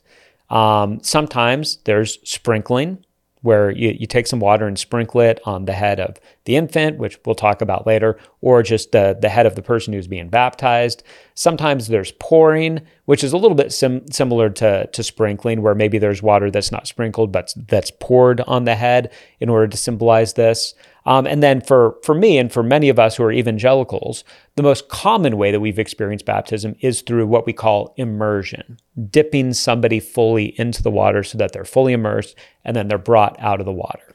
Um, 0.50 1.00
sometimes 1.02 1.78
there's 1.84 2.18
sprinkling, 2.22 3.04
where 3.44 3.70
you, 3.70 3.94
you 3.98 4.06
take 4.06 4.26
some 4.26 4.40
water 4.40 4.66
and 4.66 4.78
sprinkle 4.78 5.20
it 5.20 5.38
on 5.44 5.66
the 5.66 5.72
head 5.74 6.00
of 6.00 6.16
the 6.46 6.56
infant, 6.56 6.96
which 6.96 7.18
we'll 7.26 7.34
talk 7.34 7.60
about 7.60 7.86
later, 7.86 8.18
or 8.40 8.62
just 8.62 8.92
the, 8.92 9.18
the 9.20 9.28
head 9.28 9.44
of 9.44 9.54
the 9.54 9.60
person 9.60 9.92
who's 9.92 10.06
being 10.06 10.30
baptized. 10.30 11.02
Sometimes 11.34 11.88
there's 11.88 12.12
pouring, 12.12 12.80
which 13.04 13.22
is 13.22 13.34
a 13.34 13.36
little 13.36 13.54
bit 13.54 13.70
sim- 13.70 14.10
similar 14.10 14.48
to, 14.48 14.86
to 14.86 15.02
sprinkling, 15.02 15.60
where 15.60 15.74
maybe 15.74 15.98
there's 15.98 16.22
water 16.22 16.50
that's 16.50 16.72
not 16.72 16.86
sprinkled, 16.86 17.32
but 17.32 17.52
that's 17.68 17.90
poured 18.00 18.40
on 18.42 18.64
the 18.64 18.76
head 18.76 19.12
in 19.40 19.50
order 19.50 19.68
to 19.68 19.76
symbolize 19.76 20.32
this. 20.32 20.72
Um, 21.06 21.26
and 21.26 21.42
then 21.42 21.60
for, 21.60 21.96
for 22.02 22.14
me 22.14 22.38
and 22.38 22.50
for 22.50 22.62
many 22.62 22.88
of 22.88 22.98
us 22.98 23.16
who 23.16 23.24
are 23.24 23.32
evangelicals, 23.32 24.24
the 24.56 24.62
most 24.62 24.88
common 24.88 25.36
way 25.36 25.50
that 25.50 25.60
we've 25.60 25.78
experienced 25.78 26.24
baptism 26.24 26.76
is 26.80 27.02
through 27.02 27.26
what 27.26 27.46
we 27.46 27.52
call 27.52 27.92
immersion, 27.96 28.78
dipping 29.10 29.52
somebody 29.52 30.00
fully 30.00 30.58
into 30.58 30.82
the 30.82 30.90
water 30.90 31.22
so 31.22 31.36
that 31.38 31.52
they're 31.52 31.64
fully 31.64 31.92
immersed 31.92 32.36
and 32.64 32.74
then 32.74 32.88
they're 32.88 32.98
brought 32.98 33.38
out 33.38 33.60
of 33.60 33.66
the 33.66 33.72
water. 33.72 34.14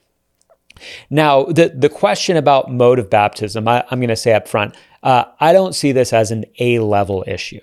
Now, 1.09 1.43
the, 1.43 1.69
the 1.75 1.89
question 1.89 2.37
about 2.37 2.71
mode 2.71 2.99
of 2.99 3.09
baptism, 3.09 3.67
I, 3.67 3.83
am 3.91 3.99
going 3.99 4.09
to 4.09 4.15
say 4.15 4.33
up 4.33 4.47
front, 4.47 4.75
uh, 5.03 5.25
I 5.39 5.53
don't 5.53 5.75
see 5.75 5.91
this 5.91 6.13
as 6.13 6.31
an 6.31 6.45
A 6.59 6.79
level 6.79 7.23
issue. 7.27 7.59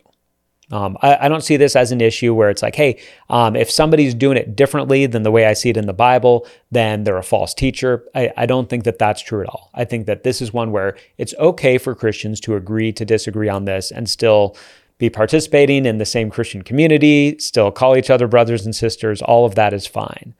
Um, 0.72 0.98
I, 1.00 1.26
I, 1.26 1.28
don't 1.28 1.44
see 1.44 1.56
this 1.56 1.76
as 1.76 1.92
an 1.92 2.00
issue 2.00 2.34
where 2.34 2.50
it's 2.50 2.62
like, 2.62 2.74
hey, 2.74 3.00
um, 3.30 3.54
if 3.54 3.70
somebody's 3.70 4.14
doing 4.14 4.36
it 4.36 4.56
differently 4.56 5.06
than 5.06 5.22
the 5.22 5.30
way 5.30 5.46
I 5.46 5.52
see 5.52 5.70
it 5.70 5.76
in 5.76 5.86
the 5.86 5.92
Bible, 5.92 6.44
then 6.72 7.04
they're 7.04 7.16
a 7.16 7.22
false 7.22 7.54
teacher. 7.54 8.04
I, 8.16 8.32
I 8.36 8.46
don't 8.46 8.68
think 8.68 8.82
that 8.82 8.98
that's 8.98 9.22
true 9.22 9.42
at 9.42 9.48
all. 9.48 9.70
I 9.74 9.84
think 9.84 10.06
that 10.06 10.24
this 10.24 10.42
is 10.42 10.52
one 10.52 10.72
where 10.72 10.96
it's 11.18 11.34
okay 11.38 11.78
for 11.78 11.94
Christians 11.94 12.40
to 12.40 12.56
agree 12.56 12.92
to 12.94 13.04
disagree 13.04 13.48
on 13.48 13.64
this 13.64 13.92
and 13.92 14.10
still 14.10 14.56
be 14.98 15.08
participating 15.08 15.86
in 15.86 15.98
the 15.98 16.04
same 16.04 16.30
Christian 16.30 16.62
community, 16.62 17.38
still 17.38 17.70
call 17.70 17.96
each 17.96 18.10
other 18.10 18.26
brothers 18.26 18.64
and 18.64 18.74
sisters. 18.74 19.22
All 19.22 19.46
of 19.46 19.54
that 19.54 19.72
is 19.72 19.86
fine. 19.86 20.34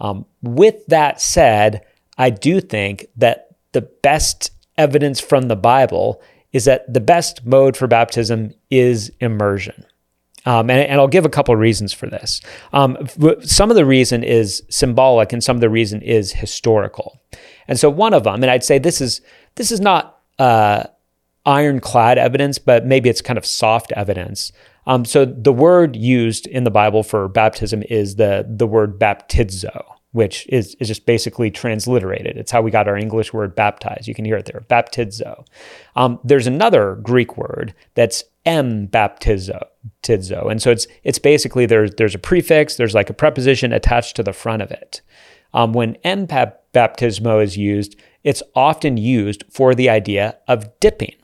Um, 0.00 0.26
with 0.42 0.86
that 0.86 1.20
said, 1.20 1.84
I 2.16 2.30
do 2.30 2.60
think 2.60 3.06
that 3.16 3.50
the 3.72 3.82
best 3.82 4.50
evidence 4.76 5.20
from 5.20 5.48
the 5.48 5.56
Bible 5.56 6.20
is 6.52 6.64
that 6.64 6.92
the 6.92 7.00
best 7.00 7.44
mode 7.44 7.76
for 7.76 7.86
baptism 7.86 8.54
is 8.70 9.12
immersion. 9.20 9.84
Um, 10.46 10.70
and, 10.70 10.80
and, 10.80 11.00
I'll 11.00 11.08
give 11.08 11.26
a 11.26 11.30
couple 11.30 11.52
of 11.52 11.60
reasons 11.60 11.92
for 11.92 12.06
this. 12.06 12.40
Um, 12.72 12.96
some 13.42 13.70
of 13.70 13.76
the 13.76 13.84
reason 13.84 14.22
is 14.22 14.62
symbolic, 14.70 15.32
and 15.32 15.44
some 15.44 15.56
of 15.56 15.60
the 15.60 15.68
reason 15.68 16.00
is 16.00 16.32
historical. 16.32 17.20
And 17.66 17.78
so 17.78 17.90
one 17.90 18.14
of 18.14 18.24
them, 18.24 18.42
and 18.42 18.50
I'd 18.50 18.64
say 18.64 18.78
this 18.78 19.00
is 19.00 19.20
this 19.56 19.70
is 19.70 19.80
not 19.80 20.20
uh, 20.38 20.84
ironclad 21.44 22.18
evidence, 22.18 22.58
but 22.58 22.86
maybe 22.86 23.10
it's 23.10 23.20
kind 23.20 23.36
of 23.36 23.44
soft 23.44 23.92
evidence. 23.92 24.52
Um, 24.86 25.04
so 25.04 25.26
the 25.26 25.52
word 25.52 25.96
used 25.96 26.46
in 26.46 26.64
the 26.64 26.70
Bible 26.70 27.02
for 27.02 27.28
baptism 27.28 27.82
is 27.90 28.16
the 28.16 28.46
the 28.48 28.66
word 28.66 28.98
baptizo 28.98 29.97
which 30.12 30.46
is, 30.48 30.74
is 30.80 30.88
just 30.88 31.06
basically 31.06 31.50
transliterated. 31.50 32.36
It's 32.36 32.50
how 32.50 32.62
we 32.62 32.70
got 32.70 32.88
our 32.88 32.96
English 32.96 33.32
word 33.32 33.54
baptize. 33.54 34.08
You 34.08 34.14
can 34.14 34.24
hear 34.24 34.36
it 34.36 34.46
there, 34.46 34.64
baptizo. 34.68 35.46
Um, 35.96 36.18
there's 36.24 36.46
another 36.46 36.96
Greek 37.02 37.36
word 37.36 37.74
that's 37.94 38.24
m 38.46 38.88
baptizo, 38.88 39.60
tizo. 40.02 40.50
And 40.50 40.62
so 40.62 40.70
it's 40.70 40.86
it's 41.04 41.18
basically 41.18 41.66
there's 41.66 41.94
there's 41.96 42.14
a 42.14 42.18
prefix, 42.18 42.76
there's 42.76 42.94
like 42.94 43.10
a 43.10 43.14
preposition 43.14 43.72
attached 43.72 44.16
to 44.16 44.22
the 44.22 44.32
front 44.32 44.62
of 44.62 44.70
it. 44.70 45.02
Um, 45.52 45.72
when 45.72 45.96
m 46.04 46.26
baptismo 46.26 47.42
is 47.42 47.56
used, 47.56 47.96
it's 48.24 48.42
often 48.54 48.96
used 48.96 49.44
for 49.50 49.74
the 49.74 49.90
idea 49.90 50.38
of 50.48 50.68
dipping. 50.80 51.14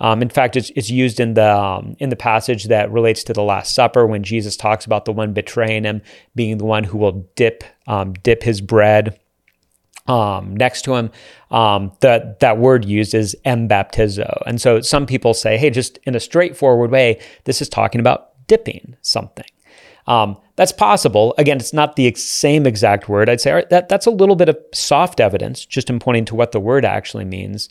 Um, 0.00 0.22
in 0.22 0.28
fact, 0.28 0.56
it's, 0.56 0.70
it's 0.76 0.90
used 0.90 1.18
in 1.18 1.34
the 1.34 1.56
um, 1.56 1.96
in 1.98 2.08
the 2.08 2.16
passage 2.16 2.64
that 2.64 2.90
relates 2.92 3.24
to 3.24 3.32
the 3.32 3.42
Last 3.42 3.74
Supper 3.74 4.06
when 4.06 4.22
Jesus 4.22 4.56
talks 4.56 4.84
about 4.84 5.04
the 5.04 5.12
one 5.12 5.32
betraying 5.32 5.84
him 5.84 6.02
being 6.34 6.58
the 6.58 6.64
one 6.64 6.84
who 6.84 6.98
will 6.98 7.28
dip 7.34 7.64
um, 7.86 8.12
dip 8.12 8.42
his 8.42 8.60
bread 8.60 9.18
um, 10.06 10.56
next 10.56 10.82
to 10.82 10.94
him. 10.94 11.10
Um, 11.50 11.92
that 12.00 12.40
that 12.40 12.58
word 12.58 12.84
used 12.84 13.14
is 13.14 13.36
embaptizo, 13.44 14.42
and 14.46 14.60
so 14.60 14.80
some 14.80 15.04
people 15.04 15.34
say, 15.34 15.56
hey, 15.56 15.70
just 15.70 15.98
in 16.04 16.14
a 16.14 16.20
straightforward 16.20 16.90
way, 16.90 17.20
this 17.44 17.60
is 17.60 17.68
talking 17.68 18.00
about 18.00 18.46
dipping 18.46 18.96
something. 19.02 19.46
Um, 20.06 20.38
that's 20.56 20.72
possible. 20.72 21.34
Again, 21.38 21.58
it's 21.58 21.74
not 21.74 21.96
the 21.96 22.12
same 22.14 22.66
exact 22.66 23.08
word. 23.08 23.28
I'd 23.28 23.40
say 23.40 23.64
that 23.68 23.88
that's 23.88 24.06
a 24.06 24.10
little 24.10 24.36
bit 24.36 24.48
of 24.48 24.58
soft 24.72 25.20
evidence, 25.20 25.66
just 25.66 25.90
in 25.90 25.98
pointing 25.98 26.24
to 26.26 26.34
what 26.34 26.52
the 26.52 26.60
word 26.60 26.84
actually 26.84 27.26
means. 27.26 27.68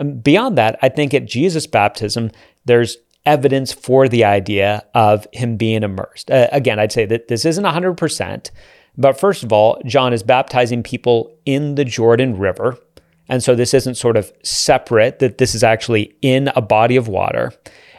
Um, 0.00 0.14
beyond 0.14 0.58
that, 0.58 0.78
I 0.82 0.88
think 0.88 1.14
at 1.14 1.26
Jesus' 1.26 1.66
baptism, 1.66 2.30
there's 2.64 2.96
evidence 3.26 3.72
for 3.72 4.08
the 4.08 4.24
idea 4.24 4.84
of 4.94 5.26
him 5.32 5.56
being 5.56 5.82
immersed. 5.82 6.30
Uh, 6.30 6.48
again, 6.52 6.78
I'd 6.78 6.92
say 6.92 7.04
that 7.06 7.28
this 7.28 7.44
isn't 7.44 7.64
100%, 7.64 8.50
but 8.96 9.20
first 9.20 9.42
of 9.42 9.52
all, 9.52 9.80
John 9.84 10.12
is 10.12 10.22
baptizing 10.22 10.82
people 10.82 11.36
in 11.44 11.74
the 11.74 11.84
Jordan 11.84 12.38
River. 12.38 12.78
And 13.28 13.42
so 13.42 13.54
this 13.54 13.74
isn't 13.74 13.94
sort 13.94 14.16
of 14.16 14.32
separate, 14.42 15.20
that 15.20 15.38
this 15.38 15.54
is 15.54 15.62
actually 15.62 16.16
in 16.22 16.50
a 16.56 16.62
body 16.62 16.96
of 16.96 17.06
water. 17.06 17.52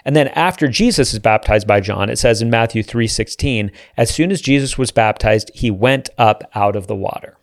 And 0.03 0.15
then 0.15 0.29
after 0.29 0.67
Jesus 0.67 1.13
is 1.13 1.19
baptized 1.19 1.67
by 1.67 1.79
John, 1.79 2.09
it 2.09 2.17
says 2.17 2.41
in 2.41 2.49
Matthew 2.49 2.81
3:16, 2.83 3.71
as 3.97 4.09
soon 4.09 4.31
as 4.31 4.41
Jesus 4.41 4.77
was 4.77 4.91
baptized, 4.91 5.51
he 5.53 5.69
went 5.69 6.09
up 6.17 6.43
out 6.55 6.75
of 6.75 6.87
the 6.87 6.95
water. 6.95 7.37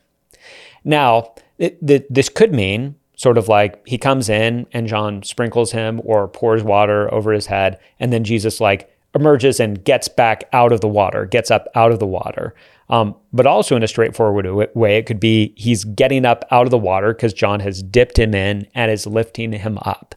Now, 0.85 1.35
it, 1.57 1.79
this 2.13 2.29
could 2.29 2.53
mean 2.53 2.97
sort 3.19 3.37
of 3.37 3.49
like 3.49 3.85
he 3.87 3.99
comes 3.99 4.29
in 4.29 4.65
and 4.73 4.87
John 4.87 5.25
sprinkles 5.25 5.73
him 5.73 6.01
or 6.05 6.29
pours 6.29 6.63
water 6.63 7.13
over 7.13 7.33
his 7.33 7.47
head, 7.47 7.79
and 7.99 8.13
then 8.13 8.23
Jesus 8.23 8.61
like 8.61 8.89
emerges 9.13 9.59
and 9.59 9.85
gets 9.85 10.07
back 10.07 10.45
out 10.53 10.71
of 10.71 10.81
the 10.81 10.89
water, 10.89 11.27
gets 11.27 11.51
up 11.51 11.67
out 11.75 11.91
of 11.91 11.99
the 11.99 12.07
water. 12.07 12.55
Um, 12.89 13.17
but 13.33 13.45
also 13.45 13.75
in 13.75 13.83
a 13.83 13.89
straightforward 13.89 14.71
way, 14.75 14.97
it 14.97 15.07
could 15.07 15.19
be 15.19 15.53
he's 15.57 15.83
getting 15.85 16.25
up 16.25 16.45
out 16.53 16.67
of 16.67 16.71
the 16.71 16.79
water 16.79 17.13
because 17.13 17.35
John 17.35 17.59
has 17.59 17.83
dipped 17.83 18.17
him 18.17 18.35
in 18.35 18.69
and 18.73 18.89
is 18.89 19.05
lifting 19.05 19.53
him 19.53 19.79
up. 19.83 20.15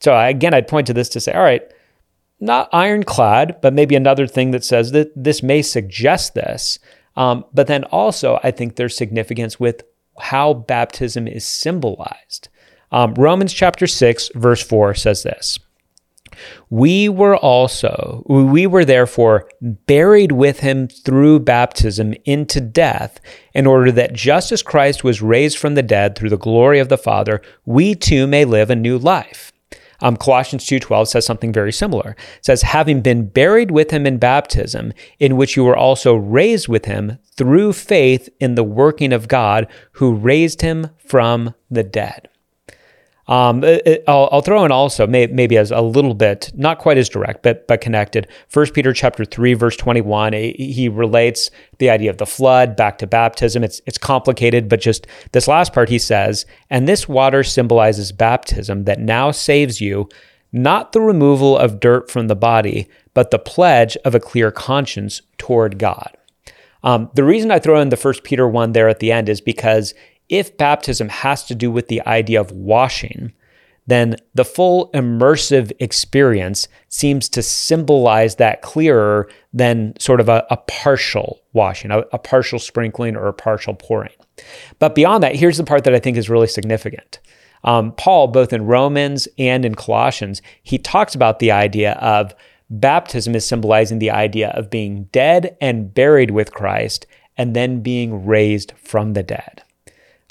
So 0.00 0.18
again, 0.18 0.54
I'd 0.54 0.68
point 0.68 0.86
to 0.86 0.94
this 0.94 1.10
to 1.10 1.20
say, 1.20 1.32
all 1.34 1.42
right, 1.42 1.62
not 2.40 2.70
ironclad, 2.72 3.60
but 3.60 3.74
maybe 3.74 3.94
another 3.94 4.26
thing 4.26 4.52
that 4.52 4.64
says 4.64 4.92
that 4.92 5.12
this 5.14 5.42
may 5.42 5.60
suggest 5.60 6.32
this. 6.32 6.78
Um, 7.14 7.44
but 7.52 7.66
then 7.66 7.84
also, 7.84 8.40
I 8.42 8.52
think 8.52 8.76
there's 8.76 8.96
significance 8.96 9.60
with 9.60 9.82
how 10.20 10.54
baptism 10.54 11.26
is 11.28 11.46
symbolized. 11.46 12.48
Um, 12.90 13.14
Romans 13.14 13.52
chapter 13.52 13.86
6, 13.86 14.30
verse 14.34 14.62
4 14.62 14.94
says 14.94 15.22
this 15.22 15.58
We 16.70 17.08
were 17.08 17.36
also, 17.36 18.24
we 18.26 18.66
were 18.66 18.84
therefore 18.84 19.48
buried 19.60 20.32
with 20.32 20.60
him 20.60 20.88
through 20.88 21.40
baptism 21.40 22.14
into 22.24 22.60
death, 22.60 23.20
in 23.54 23.66
order 23.66 23.92
that 23.92 24.12
just 24.12 24.52
as 24.52 24.62
Christ 24.62 25.04
was 25.04 25.22
raised 25.22 25.58
from 25.58 25.74
the 25.74 25.82
dead 25.82 26.16
through 26.16 26.30
the 26.30 26.38
glory 26.38 26.78
of 26.78 26.88
the 26.88 26.98
Father, 26.98 27.42
we 27.66 27.94
too 27.94 28.26
may 28.26 28.44
live 28.44 28.70
a 28.70 28.76
new 28.76 28.98
life. 28.98 29.52
Um, 30.00 30.16
Colossians 30.16 30.64
2:12 30.64 31.08
says 31.08 31.26
something 31.26 31.52
very 31.52 31.72
similar. 31.72 32.16
It 32.38 32.44
says, 32.44 32.62
"Having 32.62 33.00
been 33.00 33.26
buried 33.26 33.70
with 33.70 33.90
him 33.90 34.06
in 34.06 34.18
baptism, 34.18 34.92
in 35.18 35.36
which 35.36 35.56
you 35.56 35.64
were 35.64 35.76
also 35.76 36.14
raised 36.14 36.68
with 36.68 36.84
him 36.84 37.18
through 37.36 37.72
faith 37.72 38.28
in 38.40 38.54
the 38.54 38.64
working 38.64 39.12
of 39.12 39.28
God, 39.28 39.66
who 39.92 40.14
raised 40.14 40.62
him 40.62 40.90
from 40.98 41.54
the 41.70 41.82
dead." 41.82 42.28
Um, 43.28 43.62
it, 43.62 43.86
it, 43.86 44.04
I'll, 44.08 44.30
I'll, 44.32 44.40
throw 44.40 44.64
in 44.64 44.72
also 44.72 45.06
may, 45.06 45.26
maybe 45.26 45.58
as 45.58 45.70
a 45.70 45.82
little 45.82 46.14
bit 46.14 46.50
not 46.54 46.78
quite 46.78 46.96
as 46.96 47.10
direct 47.10 47.42
but 47.42 47.68
but 47.68 47.82
connected. 47.82 48.26
First 48.48 48.72
Peter 48.72 48.94
chapter 48.94 49.26
three 49.26 49.52
verse 49.52 49.76
twenty 49.76 50.00
one. 50.00 50.32
He 50.32 50.88
relates 50.88 51.50
the 51.78 51.90
idea 51.90 52.08
of 52.08 52.16
the 52.16 52.26
flood 52.26 52.74
back 52.74 52.96
to 52.98 53.06
baptism. 53.06 53.62
It's 53.62 53.82
it's 53.84 53.98
complicated, 53.98 54.68
but 54.68 54.80
just 54.80 55.06
this 55.32 55.46
last 55.46 55.74
part 55.74 55.90
he 55.90 55.98
says, 55.98 56.46
and 56.70 56.88
this 56.88 57.06
water 57.06 57.44
symbolizes 57.44 58.12
baptism 58.12 58.84
that 58.84 58.98
now 58.98 59.30
saves 59.30 59.78
you, 59.78 60.08
not 60.50 60.92
the 60.92 61.02
removal 61.02 61.58
of 61.58 61.80
dirt 61.80 62.10
from 62.10 62.28
the 62.28 62.36
body, 62.36 62.88
but 63.12 63.30
the 63.30 63.38
pledge 63.38 63.94
of 64.06 64.14
a 64.14 64.20
clear 64.20 64.50
conscience 64.50 65.20
toward 65.36 65.78
God. 65.78 66.16
Um, 66.82 67.10
the 67.14 67.24
reason 67.24 67.50
I 67.50 67.58
throw 67.58 67.78
in 67.80 67.90
the 67.90 67.96
First 67.96 68.24
Peter 68.24 68.48
one 68.48 68.72
there 68.72 68.88
at 68.88 69.00
the 69.00 69.12
end 69.12 69.28
is 69.28 69.42
because 69.42 69.92
if 70.28 70.56
baptism 70.56 71.08
has 71.08 71.44
to 71.44 71.54
do 71.54 71.70
with 71.70 71.88
the 71.88 72.00
idea 72.06 72.40
of 72.40 72.52
washing, 72.52 73.32
then 73.86 74.16
the 74.34 74.44
full 74.44 74.90
immersive 74.92 75.72
experience 75.78 76.68
seems 76.88 77.28
to 77.30 77.42
symbolize 77.42 78.36
that 78.36 78.60
clearer 78.60 79.28
than 79.54 79.98
sort 79.98 80.20
of 80.20 80.28
a, 80.28 80.46
a 80.50 80.58
partial 80.58 81.40
washing, 81.54 81.90
a, 81.90 82.00
a 82.12 82.18
partial 82.18 82.58
sprinkling 82.58 83.16
or 83.16 83.28
a 83.28 83.32
partial 83.32 83.72
pouring. 83.72 84.12
But 84.78 84.94
beyond 84.94 85.22
that, 85.22 85.36
here's 85.36 85.56
the 85.56 85.64
part 85.64 85.84
that 85.84 85.94
I 85.94 85.98
think 85.98 86.18
is 86.18 86.28
really 86.28 86.46
significant. 86.46 87.18
Um, 87.64 87.92
Paul, 87.92 88.28
both 88.28 88.52
in 88.52 88.66
Romans 88.66 89.26
and 89.38 89.64
in 89.64 89.74
Colossians, 89.74 90.42
he 90.62 90.78
talks 90.78 91.14
about 91.14 91.38
the 91.38 91.50
idea 91.50 91.92
of 91.94 92.34
baptism 92.70 93.34
is 93.34 93.46
symbolizing 93.46 93.98
the 93.98 94.10
idea 94.10 94.50
of 94.50 94.68
being 94.68 95.04
dead 95.04 95.56
and 95.62 95.92
buried 95.92 96.30
with 96.30 96.52
Christ 96.52 97.06
and 97.38 97.56
then 97.56 97.80
being 97.80 98.26
raised 98.26 98.72
from 98.76 99.14
the 99.14 99.22
dead. 99.22 99.62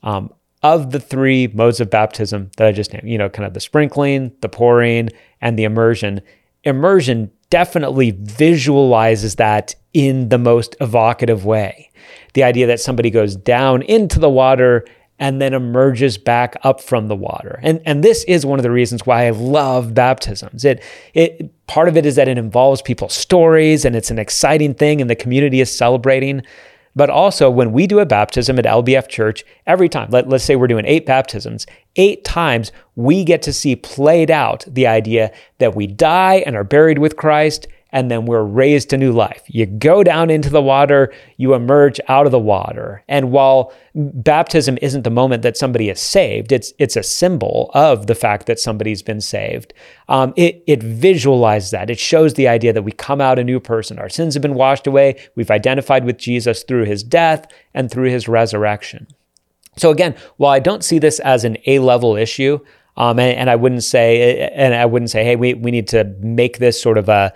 Um, 0.04 0.32
of 0.64 0.92
the 0.92 1.00
three 1.00 1.48
modes 1.48 1.80
of 1.80 1.90
baptism 1.90 2.50
that 2.58 2.68
I 2.68 2.72
just 2.72 2.92
named, 2.92 3.08
you 3.08 3.18
know, 3.18 3.30
kind 3.30 3.46
of 3.46 3.54
the 3.54 3.60
sprinkling, 3.60 4.32
the 4.42 4.50
pouring, 4.50 5.10
and 5.40 5.58
the 5.58 5.64
immersion, 5.64 6.22
immersion 6.64 7.32
definitely 7.50 8.12
visualizes 8.12 9.36
that 9.36 9.76
in 9.94 10.30
the 10.30 10.38
most 10.38 10.76
evocative 10.82 11.46
way. 11.46 11.92
The 12.34 12.44
idea 12.44 12.68
that 12.68 12.80
somebody 12.80 13.10
goes 13.10 13.36
down 13.36 13.82
into 13.84 14.20
the 14.20 14.30
water 14.30 14.86
and 15.20 15.42
then 15.42 15.54
emerges 15.54 16.18
back 16.18 16.56
up 16.64 16.82
from 16.82 17.08
the 17.08 17.16
water. 17.16 17.60
And, 17.64 17.82
and 17.86 18.04
this 18.04 18.24
is 18.26 18.46
one 18.46 18.60
of 18.60 18.64
the 18.64 18.72
reasons 18.72 19.06
why 19.06 19.26
I 19.26 19.32
love 19.32 19.94
baptisms. 19.94 20.64
It, 20.64 20.84
it, 21.14 21.68
part 21.68 21.88
of 21.88 21.98
it 21.98 22.06
is 22.06 22.16
that 22.18 22.28
it 22.28 22.38
involves 22.38 22.82
people's 22.82 23.16
stories 23.16 23.84
and 23.84 23.96
it's 23.96 24.12
an 24.12 24.20
exciting 24.20 24.76
thing 24.76 25.02
and 25.02 25.10
the 25.10 25.16
community 25.16 25.60
is 25.60 25.76
celebrating. 25.76 26.44
But 26.98 27.12
also, 27.12 27.52
when 27.52 27.74
we 27.74 27.86
do 27.86 28.00
a 28.00 28.08
baptism 28.08 28.58
at 28.58 28.66
LBF 28.66 29.08
Church, 29.08 29.46
every 29.68 29.88
time, 29.88 30.10
let, 30.10 30.28
let's 30.28 30.44
say 30.44 30.56
we're 30.56 30.66
doing 30.66 30.88
eight 30.88 31.06
baptisms, 31.06 31.68
eight 31.96 32.26
times 32.26 32.72
we 32.96 33.24
get 33.24 33.44
to 33.44 33.54
see 33.54 33.76
played 33.76 34.32
out 34.32 34.66
the 34.68 34.88
idea 34.88 35.32
that 35.60 35.76
we 35.76 35.86
die 35.86 36.42
and 36.48 36.56
are 36.56 36.64
buried 36.64 36.98
with 36.98 37.16
Christ 37.16 37.68
and 37.98 38.12
then 38.12 38.28
we're 38.28 38.44
raised 38.44 38.92
to 38.92 38.98
new 38.98 39.12
life. 39.12 39.42
You 39.48 39.66
go 39.66 40.04
down 40.04 40.30
into 40.30 40.52
the 40.52 40.62
water, 40.62 41.12
you 41.38 41.56
emerge 41.56 42.00
out 42.08 42.28
of 42.28 42.32
the 42.32 42.38
water. 42.38 43.04
And 43.08 43.32
while 43.32 43.74
baptism 43.96 44.78
isn't 44.84 45.02
the 45.02 45.10
moment 45.10 45.42
that 45.42 45.58
somebody 45.58 45.90
is 45.90 46.00
saved, 46.00 46.52
it's 46.52 46.74
it's 46.78 46.96
a 46.96 47.02
symbol 47.02 47.72
of 47.74 48.06
the 48.06 48.14
fact 48.14 48.46
that 48.46 48.60
somebody's 48.60 49.02
been 49.02 49.20
saved. 49.20 49.74
Um, 50.10 50.32
it 50.36 50.64
it 50.68 50.84
visualizes 50.84 51.72
that. 51.72 51.90
It 51.90 51.98
shows 51.98 52.36
the 52.36 52.48
idea 52.48 52.72
that 52.72 52.84
we 52.84 52.92
come 52.92 53.20
out 53.20 53.40
a 53.40 53.44
new 53.44 53.60
person. 53.60 53.98
Our 53.98 54.10
sins 54.10 54.36
have 54.36 54.44
been 54.44 54.54
washed 54.54 54.86
away. 54.86 55.16
We've 55.34 55.50
identified 55.50 56.06
with 56.06 56.20
Jesus 56.20 56.62
through 56.62 56.86
his 56.86 57.02
death 57.02 57.48
and 57.74 57.90
through 57.90 58.12
his 58.12 58.28
resurrection. 58.28 59.08
So 59.76 59.90
again, 59.90 60.14
while 60.36 60.52
I 60.52 60.60
don't 60.60 60.84
see 60.84 61.00
this 61.00 61.20
as 61.22 61.44
an 61.46 61.58
A 61.66 61.80
level 61.80 62.16
issue, 62.16 62.60
um, 62.98 63.20
and, 63.20 63.38
and, 63.38 63.50
I 63.50 63.56
wouldn't 63.56 63.84
say, 63.84 64.50
and 64.56 64.74
I 64.74 64.88
wouldn't 64.88 65.12
say, 65.12 65.24
hey, 65.24 65.36
we, 65.36 65.54
we 65.54 65.70
need 65.70 65.88
to 65.90 66.04
make 66.20 66.58
this 66.58 66.82
sort 66.82 66.98
of 66.98 67.10
a, 67.10 67.32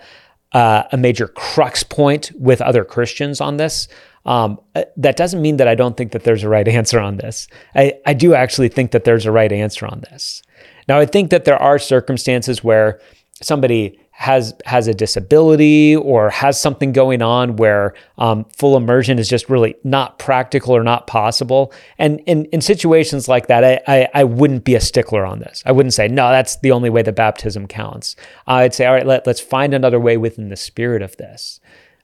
uh, 0.52 0.84
a 0.92 0.96
major 0.96 1.28
crux 1.28 1.82
point 1.82 2.30
with 2.38 2.60
other 2.60 2.84
Christians 2.84 3.40
on 3.40 3.56
this. 3.56 3.88
Um, 4.24 4.60
uh, 4.74 4.84
that 4.96 5.16
doesn't 5.16 5.42
mean 5.42 5.56
that 5.56 5.66
I 5.66 5.74
don't 5.74 5.96
think 5.96 6.12
that 6.12 6.24
there's 6.24 6.44
a 6.44 6.48
right 6.48 6.68
answer 6.78 7.00
on 7.00 7.16
this. 7.16 7.48
I, 7.74 7.94
I 8.06 8.14
do 8.14 8.34
actually 8.34 8.68
think 8.68 8.92
that 8.92 9.04
there's 9.04 9.26
a 9.26 9.32
right 9.32 9.52
answer 9.52 9.86
on 9.86 10.00
this. 10.10 10.42
Now, 10.88 10.98
I 10.98 11.06
think 11.06 11.30
that 11.30 11.44
there 11.44 11.60
are 11.60 11.78
circumstances 11.78 12.62
where 12.62 13.00
somebody 13.40 13.98
has 14.22 14.54
has 14.66 14.86
a 14.86 14.94
disability 14.94 15.96
or 15.96 16.30
has 16.30 16.60
something 16.60 16.92
going 16.92 17.22
on 17.22 17.56
where 17.56 17.92
um, 18.18 18.44
full 18.56 18.76
immersion 18.76 19.18
is 19.18 19.28
just 19.28 19.50
really 19.50 19.74
not 19.82 20.16
practical 20.20 20.76
or 20.76 20.84
not 20.84 21.08
possible. 21.08 21.72
And 21.98 22.20
in, 22.20 22.44
in 22.46 22.60
situations 22.60 23.26
like 23.26 23.48
that, 23.48 23.64
I, 23.64 23.80
I, 23.88 24.08
I 24.14 24.24
wouldn't 24.24 24.62
be 24.62 24.76
a 24.76 24.80
stickler 24.80 25.26
on 25.26 25.40
this. 25.40 25.60
I 25.66 25.72
wouldn't 25.72 25.92
say, 25.92 26.06
no, 26.06 26.30
that's 26.30 26.54
the 26.60 26.70
only 26.70 26.88
way 26.88 27.02
that 27.02 27.16
baptism 27.16 27.66
counts. 27.66 28.14
I'd 28.46 28.74
say, 28.74 28.86
all 28.86 28.94
right, 28.94 29.06
let, 29.06 29.26
let's 29.26 29.40
find 29.40 29.74
another 29.74 29.98
way 29.98 30.16
within 30.16 30.50
the 30.50 30.56
spirit 30.56 31.02
of 31.02 31.16
this. 31.16 31.58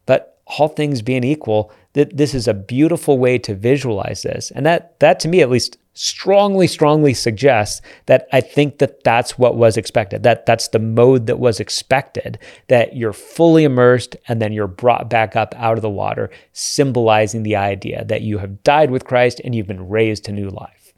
But 0.04 0.40
all 0.46 0.66
things 0.66 1.02
being 1.02 1.22
equal, 1.22 1.70
that 1.92 2.16
this 2.16 2.34
is 2.34 2.48
a 2.48 2.54
beautiful 2.54 3.18
way 3.18 3.38
to 3.38 3.54
visualize 3.54 4.22
this. 4.22 4.50
And 4.50 4.66
that 4.66 4.98
that 4.98 5.20
to 5.20 5.28
me 5.28 5.40
at 5.40 5.50
least 5.50 5.78
strongly, 5.98 6.68
strongly 6.68 7.12
suggests 7.12 7.82
that 8.06 8.28
I 8.32 8.40
think 8.40 8.78
that 8.78 9.02
that's 9.02 9.36
what 9.36 9.56
was 9.56 9.76
expected. 9.76 10.22
That 10.22 10.46
that's 10.46 10.68
the 10.68 10.78
mode 10.78 11.26
that 11.26 11.40
was 11.40 11.58
expected. 11.58 12.38
That 12.68 12.96
you're 12.96 13.12
fully 13.12 13.64
immersed 13.64 14.14
and 14.28 14.40
then 14.40 14.52
you're 14.52 14.68
brought 14.68 15.10
back 15.10 15.34
up 15.34 15.54
out 15.56 15.76
of 15.76 15.82
the 15.82 15.90
water, 15.90 16.30
symbolizing 16.52 17.42
the 17.42 17.56
idea 17.56 18.04
that 18.04 18.22
you 18.22 18.38
have 18.38 18.62
died 18.62 18.92
with 18.92 19.04
Christ 19.04 19.40
and 19.44 19.54
you've 19.54 19.66
been 19.66 19.88
raised 19.88 20.24
to 20.24 20.32
new 20.32 20.50
life. 20.50 20.94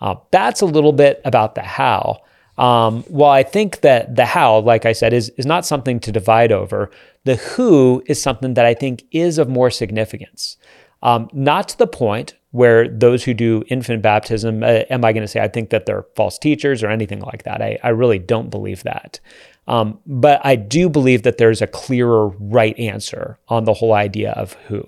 Uh, 0.00 0.16
that's 0.32 0.60
a 0.60 0.66
little 0.66 0.92
bit 0.92 1.20
about 1.24 1.54
the 1.54 1.62
how. 1.62 2.20
Um, 2.58 3.02
while 3.04 3.30
I 3.30 3.42
think 3.42 3.80
that 3.80 4.16
the 4.16 4.26
how, 4.26 4.58
like 4.58 4.84
I 4.84 4.92
said, 4.92 5.12
is, 5.12 5.28
is 5.30 5.46
not 5.46 5.64
something 5.64 5.98
to 6.00 6.12
divide 6.12 6.52
over, 6.52 6.90
the 7.24 7.36
who 7.36 8.02
is 8.06 8.20
something 8.20 8.54
that 8.54 8.66
I 8.66 8.74
think 8.74 9.04
is 9.12 9.38
of 9.38 9.48
more 9.48 9.70
significance. 9.70 10.56
Um, 11.02 11.28
not 11.32 11.68
to 11.68 11.78
the 11.78 11.86
point 11.86 12.34
where 12.54 12.86
those 12.86 13.24
who 13.24 13.34
do 13.34 13.64
infant 13.66 14.00
baptism, 14.00 14.62
uh, 14.62 14.84
am 14.88 15.04
I 15.04 15.12
going 15.12 15.24
to 15.24 15.28
say 15.28 15.40
I 15.40 15.48
think 15.48 15.70
that 15.70 15.86
they're 15.86 16.04
false 16.14 16.38
teachers 16.38 16.84
or 16.84 16.88
anything 16.88 17.18
like 17.18 17.42
that? 17.42 17.60
I, 17.60 17.80
I 17.82 17.88
really 17.88 18.20
don't 18.20 18.48
believe 18.48 18.84
that. 18.84 19.18
Um, 19.66 19.98
but 20.06 20.40
I 20.44 20.54
do 20.54 20.88
believe 20.88 21.24
that 21.24 21.36
there's 21.36 21.60
a 21.60 21.66
clearer 21.66 22.28
right 22.28 22.78
answer 22.78 23.40
on 23.48 23.64
the 23.64 23.74
whole 23.74 23.92
idea 23.92 24.30
of 24.36 24.52
who. 24.68 24.84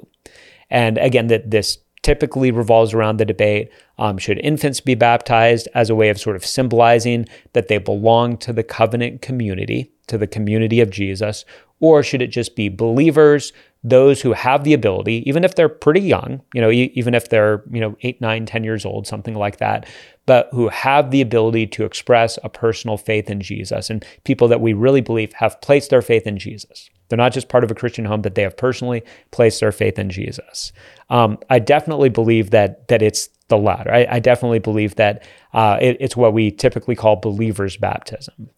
And 0.71 0.97
again, 0.99 1.27
that 1.27 1.51
this 1.51 1.79
typically 2.03 2.53
revolves 2.53 2.95
around 2.95 3.17
the 3.17 3.25
debate 3.25 3.69
um, 3.99 4.17
should 4.17 4.39
infants 4.45 4.81
be 4.81 4.95
baptized 4.95 5.67
as 5.75 5.91
a 5.91 5.95
way 5.97 6.09
of 6.09 6.21
sort 6.21 6.37
of 6.37 6.47
symbolizing 6.47 7.27
that 7.53 7.67
they 7.67 7.79
belong 7.79 8.37
to 8.37 8.53
the 8.53 8.63
covenant 8.63 9.23
community, 9.23 9.91
to 10.07 10.17
the 10.17 10.29
community 10.29 10.81
of 10.81 10.91
Jesus, 10.91 11.45
or 11.81 12.05
should 12.05 12.23
it 12.23 12.29
just 12.29 12.55
be 12.55 12.69
believers, 12.69 13.53
those 13.87 14.21
who 14.21 14.33
have 14.33 14.65
the 14.65 14.75
ability, 14.75 15.23
even 15.29 15.45
if 15.45 15.55
they're 15.55 15.69
pretty 15.69 16.01
young, 16.01 16.43
you 16.53 16.61
know, 16.61 16.73
even 16.73 17.15
if 17.15 17.29
they're, 17.29 17.63
you 17.71 17.81
know, 17.81 17.97
eight, 18.03 18.21
nine, 18.21 18.45
ten 18.45 18.65
years 18.65 18.85
old, 18.85 19.07
something 19.07 19.35
like 19.35 19.59
that, 19.59 19.87
but 20.27 20.49
who 20.51 20.69
have 20.69 21.13
the 21.13 21.21
ability 21.21 21.69
to 21.69 21.85
express 21.85 22.37
a 22.43 22.49
personal 22.49 22.97
faith 22.97 23.31
in 23.31 23.41
Jesus 23.41 23.89
and 23.89 24.05
people 24.25 24.49
that 24.49 24.61
we 24.61 24.73
really 24.73 25.01
believe 25.01 25.33
have 25.35 25.61
placed 25.61 25.91
their 25.91 26.03
faith 26.03 26.27
in 26.27 26.37
Jesus. 26.37 26.91
They're 27.09 27.17
not 27.17 27.33
just 27.33 27.49
part 27.49 27.63
of 27.63 27.71
a 27.71 27.77
Christian 27.77 28.05
home, 28.05 28.23
but 28.23 28.35
they 28.35 28.43
have 28.43 28.57
personally 28.57 29.05
placed 29.31 29.61
their 29.61 29.71
faith 29.71 30.01
in 30.01 30.11
Jesus. 30.11 30.73
Um, 31.09 31.39
I 31.49 31.61
definitely 31.61 32.09
believe 32.09 32.51
that 32.51 32.89
that 32.89 33.03
it's 33.03 33.29
the 33.47 33.57
latter. 33.57 33.95
I, 33.95 34.07
I 34.11 34.19
definitely 34.19 34.59
believe 34.59 34.97
that 34.97 35.25
uh, 35.55 35.79
it, 35.81 35.97
it's 36.01 36.17
what 36.17 36.33
we 36.33 36.51
typically 36.51 36.97
call 36.97 37.15
believers' 37.15 37.77
baptism. 37.77 38.51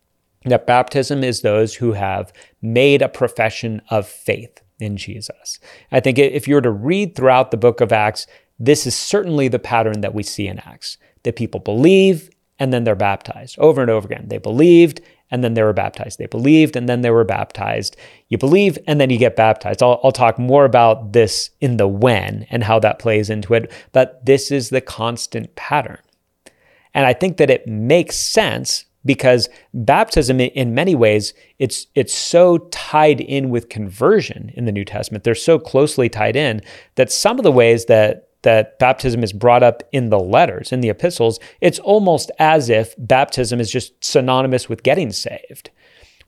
That 0.46 0.66
baptism 0.66 1.22
is 1.22 1.42
those 1.42 1.74
who 1.74 1.92
have 1.92 2.32
made 2.62 3.02
a 3.02 3.10
profession 3.10 3.82
of 3.90 4.08
faith 4.08 4.62
in 4.78 4.96
Jesus. 4.96 5.58
I 5.90 6.00
think 6.00 6.18
if 6.18 6.46
you 6.46 6.54
were 6.54 6.62
to 6.62 6.70
read 6.70 7.14
throughout 7.14 7.50
the 7.50 7.56
book 7.56 7.80
of 7.80 7.92
Acts, 7.92 8.26
this 8.58 8.86
is 8.86 8.96
certainly 8.96 9.48
the 9.48 9.58
pattern 9.58 10.00
that 10.00 10.14
we 10.14 10.22
see 10.22 10.48
in 10.48 10.58
Acts 10.60 10.98
that 11.22 11.36
people 11.36 11.60
believe 11.60 12.30
and 12.58 12.72
then 12.72 12.84
they're 12.84 12.94
baptized 12.94 13.58
over 13.58 13.80
and 13.80 13.90
over 13.90 14.06
again. 14.06 14.26
They 14.28 14.38
believed 14.38 15.00
and 15.30 15.44
then 15.44 15.54
they 15.54 15.62
were 15.62 15.72
baptized. 15.72 16.18
They 16.18 16.26
believed 16.26 16.74
and 16.74 16.88
then 16.88 17.02
they 17.02 17.10
were 17.10 17.24
baptized. 17.24 17.96
You 18.28 18.38
believe 18.38 18.78
and 18.86 19.00
then 19.00 19.10
you 19.10 19.18
get 19.18 19.36
baptized. 19.36 19.82
I'll, 19.82 20.00
I'll 20.02 20.12
talk 20.12 20.38
more 20.38 20.64
about 20.64 21.12
this 21.12 21.50
in 21.60 21.76
the 21.76 21.88
when 21.88 22.46
and 22.50 22.64
how 22.64 22.78
that 22.80 22.98
plays 22.98 23.30
into 23.30 23.54
it, 23.54 23.70
but 23.92 24.24
this 24.24 24.50
is 24.50 24.70
the 24.70 24.80
constant 24.80 25.54
pattern. 25.54 25.98
And 26.94 27.06
I 27.06 27.12
think 27.12 27.36
that 27.36 27.50
it 27.50 27.66
makes 27.66 28.16
sense 28.16 28.86
because 29.08 29.48
baptism 29.72 30.38
in 30.38 30.74
many 30.74 30.94
ways 30.94 31.32
it's 31.58 31.86
it's 31.94 32.14
so 32.14 32.58
tied 32.70 33.22
in 33.22 33.48
with 33.48 33.70
conversion 33.70 34.52
in 34.54 34.66
the 34.66 34.72
New 34.72 34.84
Testament. 34.84 35.24
They're 35.24 35.34
so 35.34 35.58
closely 35.58 36.10
tied 36.10 36.36
in 36.36 36.60
that 36.96 37.10
some 37.10 37.38
of 37.38 37.42
the 37.42 37.50
ways 37.50 37.86
that 37.86 38.28
that 38.42 38.78
baptism 38.78 39.24
is 39.24 39.32
brought 39.32 39.62
up 39.62 39.82
in 39.92 40.10
the 40.10 40.20
letters, 40.20 40.72
in 40.72 40.80
the 40.80 40.90
epistles, 40.90 41.40
it's 41.60 41.78
almost 41.80 42.30
as 42.38 42.68
if 42.68 42.94
baptism 42.98 43.60
is 43.60 43.70
just 43.70 43.92
synonymous 44.04 44.68
with 44.68 44.82
getting 44.82 45.10
saved, 45.10 45.70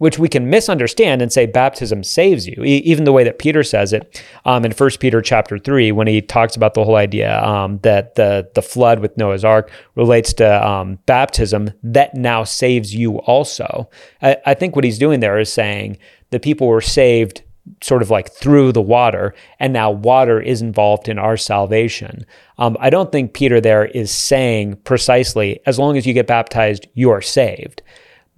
which 0.01 0.19
we 0.19 0.31
can 0.31 0.49
misunderstand 0.49 1.21
and 1.21 1.31
say 1.31 1.45
baptism 1.45 2.03
saves 2.03 2.47
you, 2.47 2.65
e- 2.65 2.79
even 2.79 3.05
the 3.05 3.13
way 3.13 3.23
that 3.23 3.39
Peter 3.39 3.63
says 3.63 3.93
it 3.93 4.23
um, 4.47 4.65
in 4.65 4.73
1 4.73 4.91
Peter 4.99 5.21
chapter 5.21 5.59
3, 5.59 5.93
when 5.93 6.07
he 6.07 6.23
talks 6.23 6.57
about 6.57 6.73
the 6.73 6.83
whole 6.83 6.97
idea 6.97 7.39
um, 7.45 7.79
that 7.81 8.15
the, 8.15 8.49
the 8.55 8.63
flood 8.63 9.01
with 9.01 9.15
Noah's 9.19 9.45
ark 9.45 9.71
relates 9.97 10.33
to 10.33 10.67
um, 10.67 10.99
baptism 11.05 11.71
that 11.83 12.15
now 12.15 12.45
saves 12.45 12.95
you 12.95 13.19
also. 13.19 13.91
I, 14.23 14.39
I 14.47 14.55
think 14.55 14.75
what 14.75 14.87
he's 14.87 14.99
doing 14.99 15.21
there 15.21 15.39
is 15.39 15.53
saying 15.53 15.99
the 16.31 16.41
people 16.41 16.67
were 16.67 16.81
saved 16.81 17.43
sort 17.83 18.01
of 18.01 18.09
like 18.09 18.33
through 18.33 18.73
the 18.73 18.81
water, 18.81 19.35
and 19.59 19.71
now 19.71 19.91
water 19.91 20.41
is 20.41 20.63
involved 20.63 21.11
in 21.11 21.19
our 21.19 21.37
salvation. 21.37 22.25
Um, 22.57 22.75
I 22.81 22.89
don't 22.89 23.13
think 23.13 23.35
Peter 23.35 23.61
there 23.61 23.85
is 23.85 24.11
saying 24.11 24.77
precisely, 24.77 25.61
as 25.67 25.79
long 25.79 25.99
as 25.99 26.07
you 26.07 26.15
get 26.15 26.27
baptized, 26.27 26.89
you 26.95 27.11
are 27.11 27.21
saved. 27.21 27.83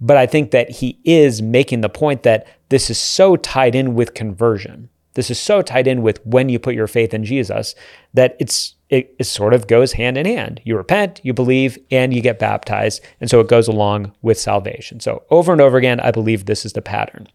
But 0.03 0.17
I 0.17 0.25
think 0.25 0.51
that 0.51 0.69
he 0.69 0.99
is 1.05 1.41
making 1.41 1.79
the 1.79 1.89
point 1.89 2.23
that 2.23 2.45
this 2.67 2.89
is 2.89 2.99
so 2.99 3.37
tied 3.37 3.73
in 3.73 3.95
with 3.95 4.13
conversion. 4.13 4.89
This 5.13 5.31
is 5.31 5.39
so 5.39 5.61
tied 5.61 5.87
in 5.87 6.01
with 6.01 6.23
when 6.25 6.49
you 6.49 6.59
put 6.59 6.75
your 6.75 6.87
faith 6.87 7.13
in 7.13 7.23
Jesus 7.23 7.73
that 8.13 8.35
it's 8.37 8.75
it, 8.89 9.15
it 9.17 9.23
sort 9.23 9.53
of 9.53 9.67
goes 9.67 9.93
hand 9.93 10.17
in 10.17 10.25
hand. 10.25 10.59
You 10.65 10.75
repent, 10.75 11.21
you 11.23 11.33
believe, 11.33 11.79
and 11.89 12.13
you 12.13 12.21
get 12.21 12.37
baptized, 12.37 13.01
and 13.21 13.29
so 13.29 13.39
it 13.39 13.47
goes 13.47 13.69
along 13.69 14.11
with 14.21 14.37
salvation. 14.37 14.99
So 14.99 15.23
over 15.29 15.53
and 15.53 15.61
over 15.61 15.77
again, 15.77 16.01
I 16.01 16.11
believe 16.11 16.45
this 16.45 16.65
is 16.65 16.73
the 16.73 16.81
pattern. 16.81 17.27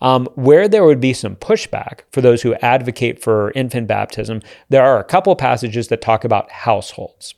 Um, 0.00 0.28
where 0.34 0.66
there 0.66 0.84
would 0.84 1.00
be 1.00 1.12
some 1.12 1.36
pushback 1.36 2.00
for 2.10 2.22
those 2.22 2.40
who 2.40 2.54
advocate 2.54 3.20
for 3.20 3.50
infant 3.50 3.86
baptism, 3.86 4.40
there 4.70 4.84
are 4.84 4.98
a 4.98 5.04
couple 5.04 5.36
passages 5.36 5.88
that 5.88 6.00
talk 6.00 6.24
about 6.24 6.50
households. 6.50 7.34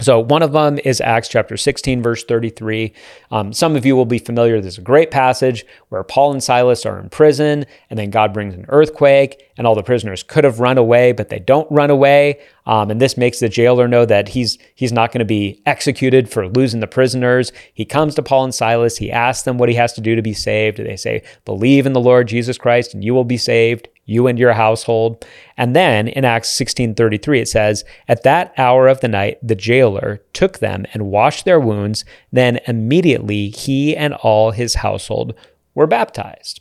So, 0.00 0.18
one 0.18 0.42
of 0.42 0.50
them 0.50 0.80
is 0.84 1.00
Acts 1.00 1.28
chapter 1.28 1.56
16, 1.56 2.02
verse 2.02 2.24
33. 2.24 2.92
Um, 3.30 3.52
some 3.52 3.76
of 3.76 3.86
you 3.86 3.94
will 3.94 4.04
be 4.04 4.18
familiar. 4.18 4.60
There's 4.60 4.76
a 4.76 4.82
great 4.82 5.12
passage 5.12 5.64
where 5.90 6.02
Paul 6.02 6.32
and 6.32 6.42
Silas 6.42 6.84
are 6.84 6.98
in 6.98 7.10
prison, 7.10 7.64
and 7.90 7.98
then 7.98 8.10
God 8.10 8.34
brings 8.34 8.54
an 8.54 8.66
earthquake, 8.70 9.52
and 9.56 9.68
all 9.68 9.76
the 9.76 9.84
prisoners 9.84 10.24
could 10.24 10.42
have 10.42 10.58
run 10.58 10.78
away, 10.78 11.12
but 11.12 11.28
they 11.28 11.38
don't 11.38 11.70
run 11.70 11.90
away. 11.90 12.40
Um, 12.66 12.90
and 12.90 13.00
this 13.00 13.16
makes 13.16 13.38
the 13.38 13.48
jailer 13.48 13.86
know 13.86 14.04
that 14.04 14.28
he's 14.28 14.58
he's 14.74 14.92
not 14.92 15.12
going 15.12 15.20
to 15.20 15.24
be 15.24 15.62
executed 15.64 16.28
for 16.28 16.48
losing 16.48 16.80
the 16.80 16.88
prisoners. 16.88 17.52
He 17.72 17.84
comes 17.84 18.16
to 18.16 18.22
Paul 18.22 18.44
and 18.44 18.54
Silas. 18.54 18.96
He 18.96 19.12
asks 19.12 19.44
them 19.44 19.58
what 19.58 19.68
he 19.68 19.76
has 19.76 19.92
to 19.92 20.00
do 20.00 20.16
to 20.16 20.22
be 20.22 20.34
saved. 20.34 20.78
They 20.78 20.96
say, 20.96 21.22
"Believe 21.44 21.86
in 21.86 21.92
the 21.92 22.00
Lord 22.00 22.26
Jesus 22.26 22.58
Christ, 22.58 22.94
and 22.94 23.04
you 23.04 23.14
will 23.14 23.24
be 23.24 23.36
saved." 23.36 23.88
You 24.04 24.26
and 24.26 24.38
your 24.38 24.52
household. 24.52 25.24
And 25.56 25.74
then 25.74 26.08
in 26.08 26.24
Acts 26.24 26.50
16:33 26.50 27.40
it 27.40 27.48
says, 27.48 27.84
"At 28.08 28.22
that 28.22 28.52
hour 28.56 28.88
of 28.88 29.00
the 29.00 29.08
night 29.08 29.38
the 29.42 29.54
jailer 29.54 30.22
took 30.32 30.58
them 30.58 30.86
and 30.92 31.10
washed 31.10 31.44
their 31.44 31.60
wounds, 31.60 32.04
then 32.32 32.60
immediately 32.66 33.48
he 33.48 33.96
and 33.96 34.14
all 34.14 34.50
his 34.50 34.76
household 34.76 35.34
were 35.74 35.86
baptized." 35.86 36.60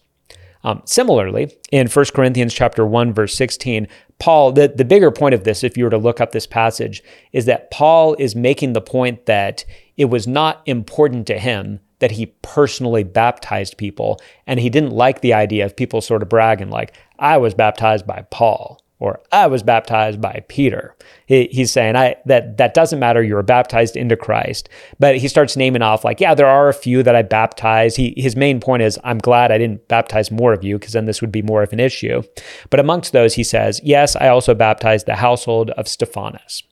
Um, 0.66 0.82
similarly, 0.86 1.52
in 1.72 1.88
1 1.88 2.06
Corinthians 2.14 2.54
chapter 2.54 2.86
1 2.86 3.14
verse 3.14 3.36
16, 3.36 3.88
Paul, 4.20 4.54
the, 4.54 4.70
the 4.70 4.86
bigger 4.86 5.12
point 5.12 5.36
of 5.36 5.44
this, 5.44 5.64
if 5.64 5.76
you 5.78 5.84
were 5.84 5.90
to 5.90 5.98
look 5.98 6.22
up 6.22 6.32
this 6.32 6.48
passage, 6.48 7.04
is 7.34 7.46
that 7.46 7.70
Paul 7.70 8.16
is 8.18 8.36
making 8.36 8.72
the 8.72 8.82
point 8.82 9.26
that 9.26 9.66
it 9.98 10.06
was 10.06 10.26
not 10.26 10.62
important 10.66 11.28
to 11.28 11.38
him 11.38 11.82
that 12.04 12.12
he 12.12 12.26
personally 12.42 13.06
baptized 13.06 13.78
people. 13.78 14.20
And 14.46 14.60
he 14.60 14.70
didn't 14.70 14.92
like 14.92 15.22
the 15.22 15.34
idea 15.34 15.64
of 15.64 15.74
people 15.74 16.02
sort 16.02 16.22
of 16.22 16.28
bragging, 16.28 16.70
like, 16.70 16.94
I 17.18 17.38
was 17.38 17.54
baptized 17.54 18.06
by 18.06 18.26
Paul 18.30 18.84
or 19.00 19.22
I 19.32 19.48
was 19.48 19.64
baptized 19.64 20.20
by 20.20 20.44
Peter. 20.50 20.98
He, 21.26 21.48
he's 21.50 21.72
saying 21.72 21.96
I, 21.96 22.18
that 22.26 22.58
that 22.58 22.74
doesn't 22.74 23.00
matter. 23.00 23.24
You 23.24 23.36
were 23.36 23.42
baptized 23.42 23.96
into 23.96 24.18
Christ. 24.18 24.68
But 25.00 25.16
he 25.18 25.30
starts 25.30 25.56
naming 25.56 25.82
off 25.82 26.04
like, 26.04 26.20
yeah, 26.20 26.36
there 26.36 26.46
are 26.46 26.68
a 26.68 26.74
few 26.74 27.04
that 27.04 27.16
I 27.16 27.22
baptized. 27.22 27.96
He, 27.96 28.14
his 28.18 28.36
main 28.36 28.60
point 28.60 28.84
is, 28.84 29.00
I'm 29.06 29.20
glad 29.20 29.50
I 29.50 29.58
didn't 29.58 29.88
baptize 29.88 30.30
more 30.30 30.52
of 30.52 30.66
you 30.66 30.78
because 30.78 30.92
then 30.92 31.06
this 31.06 31.22
would 31.22 31.32
be 31.32 31.42
more 31.42 31.64
of 31.64 31.72
an 31.72 31.80
issue. 31.80 32.22
But 32.70 32.82
amongst 32.82 33.14
those, 33.14 33.36
he 33.36 33.46
says, 33.46 33.80
yes, 33.82 34.18
I 34.18 34.28
also 34.28 34.54
baptized 34.54 35.06
the 35.06 35.16
household 35.16 35.70
of 35.72 35.88
Stephanas. 35.88 36.64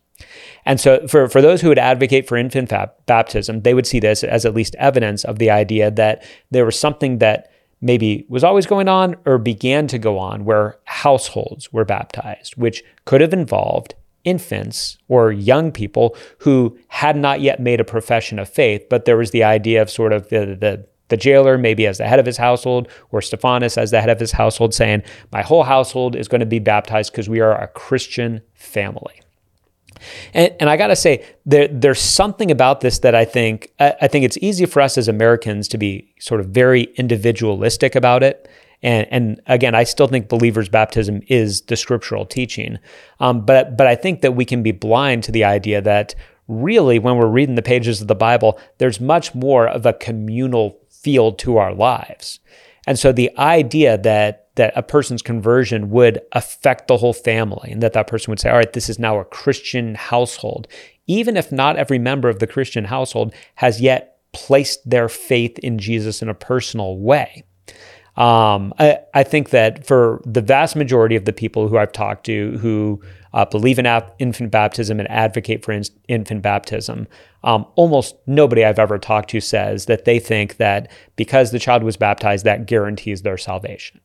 And 0.65 0.79
so, 0.79 1.07
for, 1.07 1.27
for 1.27 1.41
those 1.41 1.62
who 1.62 1.69
would 1.69 1.79
advocate 1.79 2.27
for 2.27 2.38
infant 2.38 2.71
baptism, 3.05 3.62
they 3.62 3.73
would 3.73 3.88
see 3.88 3.99
this 3.99 4.23
as 4.23 4.45
at 4.45 4.53
least 4.53 4.75
evidence 4.75 5.23
of 5.23 5.39
the 5.39 5.49
idea 5.49 5.91
that 5.91 6.23
there 6.51 6.65
was 6.65 6.79
something 6.79 7.19
that 7.19 7.51
maybe 7.81 8.25
was 8.29 8.43
always 8.43 8.65
going 8.65 8.88
on 8.88 9.15
or 9.25 9.38
began 9.38 9.88
to 9.88 9.97
go 9.97 10.19
on 10.19 10.45
where 10.45 10.77
households 10.86 11.73
were 11.73 11.86
baptized, 11.86 12.55
which 12.55 12.84
could 13.05 13.21
have 13.21 13.34
involved 13.34 13.95
infants 14.23 14.99
or 15.07 15.31
young 15.31 15.71
people 15.71 16.15
who 16.39 16.77
had 16.89 17.17
not 17.17 17.41
yet 17.41 17.60
made 17.60 17.79
a 17.79 17.84
profession 17.84 18.38
of 18.38 18.47
faith, 18.47 18.86
but 18.88 19.05
there 19.05 19.17
was 19.17 19.31
the 19.31 19.43
idea 19.43 19.81
of 19.81 19.89
sort 19.89 20.13
of 20.13 20.29
the, 20.29 20.55
the 20.60 20.86
the 21.12 21.17
jailer, 21.17 21.57
maybe 21.57 21.86
as 21.86 21.97
the 21.97 22.07
head 22.07 22.19
of 22.19 22.25
his 22.25 22.38
household, 22.38 22.88
or 23.12 23.21
Stephanas 23.21 23.77
as 23.77 23.91
the 23.91 23.99
head 23.99 24.10
of 24.10 24.19
his 24.19 24.31
household, 24.31 24.73
saying, 24.73 25.03
My 25.31 25.41
whole 25.41 25.63
household 25.63 26.15
is 26.15 26.29
going 26.29 26.39
to 26.39 26.45
be 26.45 26.60
baptized 26.60 27.12
because 27.12 27.27
we 27.27 27.41
are 27.41 27.62
a 27.62 27.67
Christian 27.67 28.41
family. 28.53 29.21
And, 30.34 30.54
and 30.60 30.70
I 30.70 30.78
got 30.78 30.88
to 30.88 30.96
say, 30.96 31.26
there, 31.46 31.68
there's 31.68 32.00
something 32.00 32.52
about 32.52 32.82
this 32.82 33.00
that 33.00 33.16
I 33.16 33.26
think 33.26 33.72
I, 33.80 33.96
I, 34.02 34.08
think 34.08 34.26
it's 34.26 34.38
easy 34.42 34.66
for 34.66 34.82
us 34.82 34.98
as 34.98 35.08
Americans 35.08 35.68
to 35.70 35.78
be 35.78 36.14
sort 36.20 36.42
of 36.42 36.48
very 36.48 36.84
individualistic 36.96 37.96
about 37.96 38.24
it. 38.24 38.50
And, 38.84 39.08
and 39.12 39.42
again, 39.46 39.76
I 39.76 39.84
still 39.84 40.08
think 40.08 40.28
believers' 40.28 40.70
baptism 40.70 41.22
is 41.28 41.62
the 41.64 41.76
scriptural 41.76 42.26
teaching. 42.26 42.80
Um, 43.20 43.46
but 43.46 43.78
but 43.78 43.88
I 43.88 43.96
think 43.96 44.22
that 44.22 44.36
we 44.36 44.46
can 44.46 44.64
be 44.64 44.72
blind 44.72 45.24
to 45.26 45.32
the 45.32 45.44
idea 45.44 45.82
that 45.82 46.16
really, 46.48 47.00
when 47.00 47.18
we're 47.18 47.28
reading 47.28 47.56
the 47.56 47.62
pages 47.62 48.02
of 48.02 48.08
the 48.08 48.16
Bible, 48.16 48.60
there's 48.78 49.00
much 49.00 49.34
more 49.34 49.68
of 49.68 49.86
a 49.86 49.94
communal 49.94 50.80
feel 50.90 51.32
to 51.34 51.58
our 51.58 51.74
lives. 51.74 52.40
And 52.88 52.98
so 52.98 53.12
the 53.12 53.36
idea 53.38 53.98
that 54.00 54.50
that 54.62 54.74
a 54.76 54.84
person's 54.84 55.24
conversion 55.24 55.89
would 55.89 56.21
affect 56.34 56.88
the 56.88 56.97
whole 56.97 57.13
family 57.13 57.71
and 57.71 57.82
that 57.82 57.93
that 57.93 58.06
person 58.06 58.30
would 58.30 58.39
say, 58.39 58.47
all 58.47 58.58
right, 58.58 58.74
this 58.74 58.89
is 58.89 59.00
now 59.00 59.17
a 59.17 59.26
Christian 59.26 59.95
household, 59.95 60.67
even 61.08 61.36
if 61.36 61.52
not 61.52 61.78
every 61.78 61.97
member 61.97 62.30
of 62.30 62.38
the 62.38 62.45
Christian 62.45 62.86
household 62.86 63.34
has 63.56 63.82
yet 63.82 64.19
placed 64.34 64.88
their 64.88 65.10
faith 65.10 65.58
in 65.63 65.80
Jesus 65.80 66.21
in 66.21 66.30
a 66.30 66.36
personal 66.36 67.00
way. 67.00 67.43
Um, 68.17 68.71
I, 68.78 69.00
I, 69.15 69.24
think 69.24 69.50
that 69.50 69.88
for 69.88 70.21
the 70.28 70.41
vast 70.41 70.76
majority 70.76 71.15
of 71.15 71.26
the 71.26 71.34
people 71.34 71.67
who 71.67 71.80
I've 71.80 71.93
talked 71.93 72.26
to 72.28 72.60
who 72.60 73.02
uh, 73.34 73.45
believe 73.45 73.80
in 73.80 73.88
ap- 73.88 74.13
infant 74.19 74.52
baptism 74.52 75.00
and 75.00 75.10
advocate 75.10 75.65
for 75.65 75.71
in- 75.71 75.86
infant 76.08 76.43
baptism, 76.43 77.08
um, 77.43 77.65
almost 77.76 78.15
nobody 78.28 78.63
I've 78.63 78.78
ever 78.78 79.00
talked 79.00 79.32
to 79.32 79.41
says 79.41 79.88
that 79.88 80.06
they 80.06 80.19
think 80.19 80.58
that 80.58 80.91
because 81.15 81.50
the 81.50 81.58
child 81.58 81.82
was 81.82 81.97
baptized, 81.97 82.45
that 82.45 82.67
guarantees 82.67 83.24
their 83.24 83.39
salvation. 83.39 84.02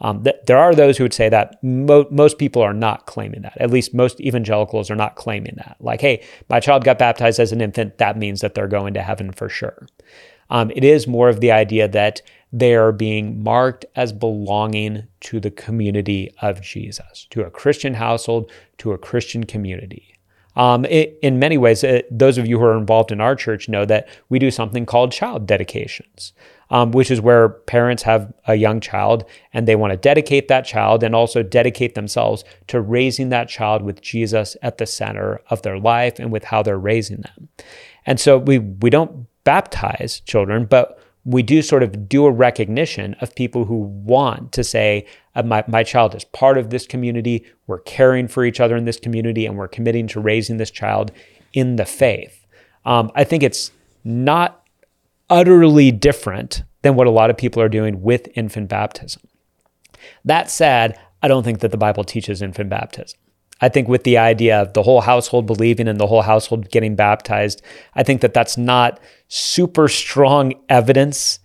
Um, 0.00 0.24
th- 0.24 0.36
there 0.46 0.58
are 0.58 0.74
those 0.74 0.98
who 0.98 1.04
would 1.04 1.14
say 1.14 1.28
that 1.28 1.62
mo- 1.62 2.06
most 2.10 2.38
people 2.38 2.62
are 2.62 2.74
not 2.74 3.06
claiming 3.06 3.42
that. 3.42 3.56
At 3.58 3.70
least 3.70 3.94
most 3.94 4.20
evangelicals 4.20 4.90
are 4.90 4.96
not 4.96 5.16
claiming 5.16 5.54
that. 5.56 5.76
Like, 5.80 6.00
hey, 6.00 6.24
my 6.48 6.60
child 6.60 6.84
got 6.84 6.98
baptized 6.98 7.40
as 7.40 7.52
an 7.52 7.60
infant, 7.60 7.98
that 7.98 8.18
means 8.18 8.40
that 8.40 8.54
they're 8.54 8.66
going 8.66 8.94
to 8.94 9.02
heaven 9.02 9.32
for 9.32 9.48
sure. 9.48 9.86
Um, 10.50 10.70
it 10.72 10.84
is 10.84 11.06
more 11.06 11.28
of 11.28 11.40
the 11.40 11.52
idea 11.52 11.88
that 11.88 12.22
they 12.52 12.74
are 12.74 12.92
being 12.92 13.42
marked 13.42 13.84
as 13.96 14.12
belonging 14.12 15.04
to 15.20 15.40
the 15.40 15.50
community 15.50 16.32
of 16.40 16.60
Jesus, 16.60 17.26
to 17.30 17.42
a 17.42 17.50
Christian 17.50 17.94
household, 17.94 18.50
to 18.78 18.92
a 18.92 18.98
Christian 18.98 19.44
community. 19.44 20.14
Um, 20.56 20.84
it, 20.84 21.18
in 21.20 21.40
many 21.40 21.58
ways, 21.58 21.82
uh, 21.82 22.02
those 22.10 22.38
of 22.38 22.46
you 22.46 22.58
who 22.58 22.64
are 22.64 22.78
involved 22.78 23.10
in 23.10 23.20
our 23.20 23.34
church 23.34 23.68
know 23.68 23.84
that 23.86 24.08
we 24.28 24.38
do 24.38 24.52
something 24.52 24.86
called 24.86 25.10
child 25.10 25.46
dedications, 25.46 26.32
um, 26.74 26.90
which 26.90 27.08
is 27.08 27.20
where 27.20 27.50
parents 27.50 28.02
have 28.02 28.34
a 28.48 28.56
young 28.56 28.80
child 28.80 29.24
and 29.52 29.68
they 29.68 29.76
want 29.76 29.92
to 29.92 29.96
dedicate 29.96 30.48
that 30.48 30.66
child 30.66 31.04
and 31.04 31.14
also 31.14 31.40
dedicate 31.40 31.94
themselves 31.94 32.42
to 32.66 32.80
raising 32.80 33.28
that 33.28 33.48
child 33.48 33.82
with 33.82 34.02
Jesus 34.02 34.56
at 34.60 34.78
the 34.78 34.84
center 34.84 35.40
of 35.50 35.62
their 35.62 35.78
life 35.78 36.18
and 36.18 36.32
with 36.32 36.42
how 36.42 36.64
they're 36.64 36.76
raising 36.76 37.18
them. 37.18 37.48
And 38.06 38.18
so 38.18 38.38
we 38.38 38.58
we 38.58 38.90
don't 38.90 39.28
baptize 39.44 40.18
children, 40.26 40.64
but 40.64 40.98
we 41.24 41.44
do 41.44 41.62
sort 41.62 41.84
of 41.84 42.08
do 42.08 42.26
a 42.26 42.32
recognition 42.32 43.14
of 43.20 43.36
people 43.36 43.66
who 43.66 43.76
want 43.76 44.50
to 44.50 44.64
say, 44.64 45.06
uh, 45.36 45.44
my, 45.44 45.62
my 45.68 45.84
child 45.84 46.12
is 46.16 46.24
part 46.24 46.58
of 46.58 46.70
this 46.70 46.88
community. 46.88 47.44
We're 47.68 47.78
caring 47.78 48.26
for 48.26 48.44
each 48.44 48.58
other 48.58 48.74
in 48.74 48.84
this 48.84 48.98
community, 48.98 49.46
and 49.46 49.56
we're 49.56 49.68
committing 49.68 50.08
to 50.08 50.20
raising 50.20 50.56
this 50.56 50.72
child 50.72 51.12
in 51.52 51.76
the 51.76 51.84
faith. 51.84 52.44
Um, 52.84 53.12
I 53.14 53.22
think 53.22 53.44
it's 53.44 53.70
not 54.02 54.63
utterly 55.30 55.90
different 55.90 56.62
than 56.82 56.96
what 56.96 57.06
a 57.06 57.10
lot 57.10 57.30
of 57.30 57.36
people 57.36 57.62
are 57.62 57.68
doing 57.68 58.02
with 58.02 58.28
infant 58.34 58.68
baptism. 58.68 59.22
That 60.24 60.50
said, 60.50 60.98
I 61.22 61.28
don't 61.28 61.42
think 61.42 61.60
that 61.60 61.70
the 61.70 61.78
Bible 61.78 62.04
teaches 62.04 62.42
infant 62.42 62.68
baptism. 62.68 63.18
I 63.60 63.68
think 63.68 63.88
with 63.88 64.04
the 64.04 64.18
idea 64.18 64.60
of 64.60 64.74
the 64.74 64.82
whole 64.82 65.00
household 65.00 65.46
believing 65.46 65.88
and 65.88 65.98
the 65.98 66.06
whole 66.06 66.22
household 66.22 66.70
getting 66.70 66.96
baptized, 66.96 67.62
I 67.94 68.02
think 68.02 68.20
that 68.20 68.34
that's 68.34 68.58
not 68.58 69.00
super 69.28 69.88
strong 69.88 70.52
evidence 70.68 71.38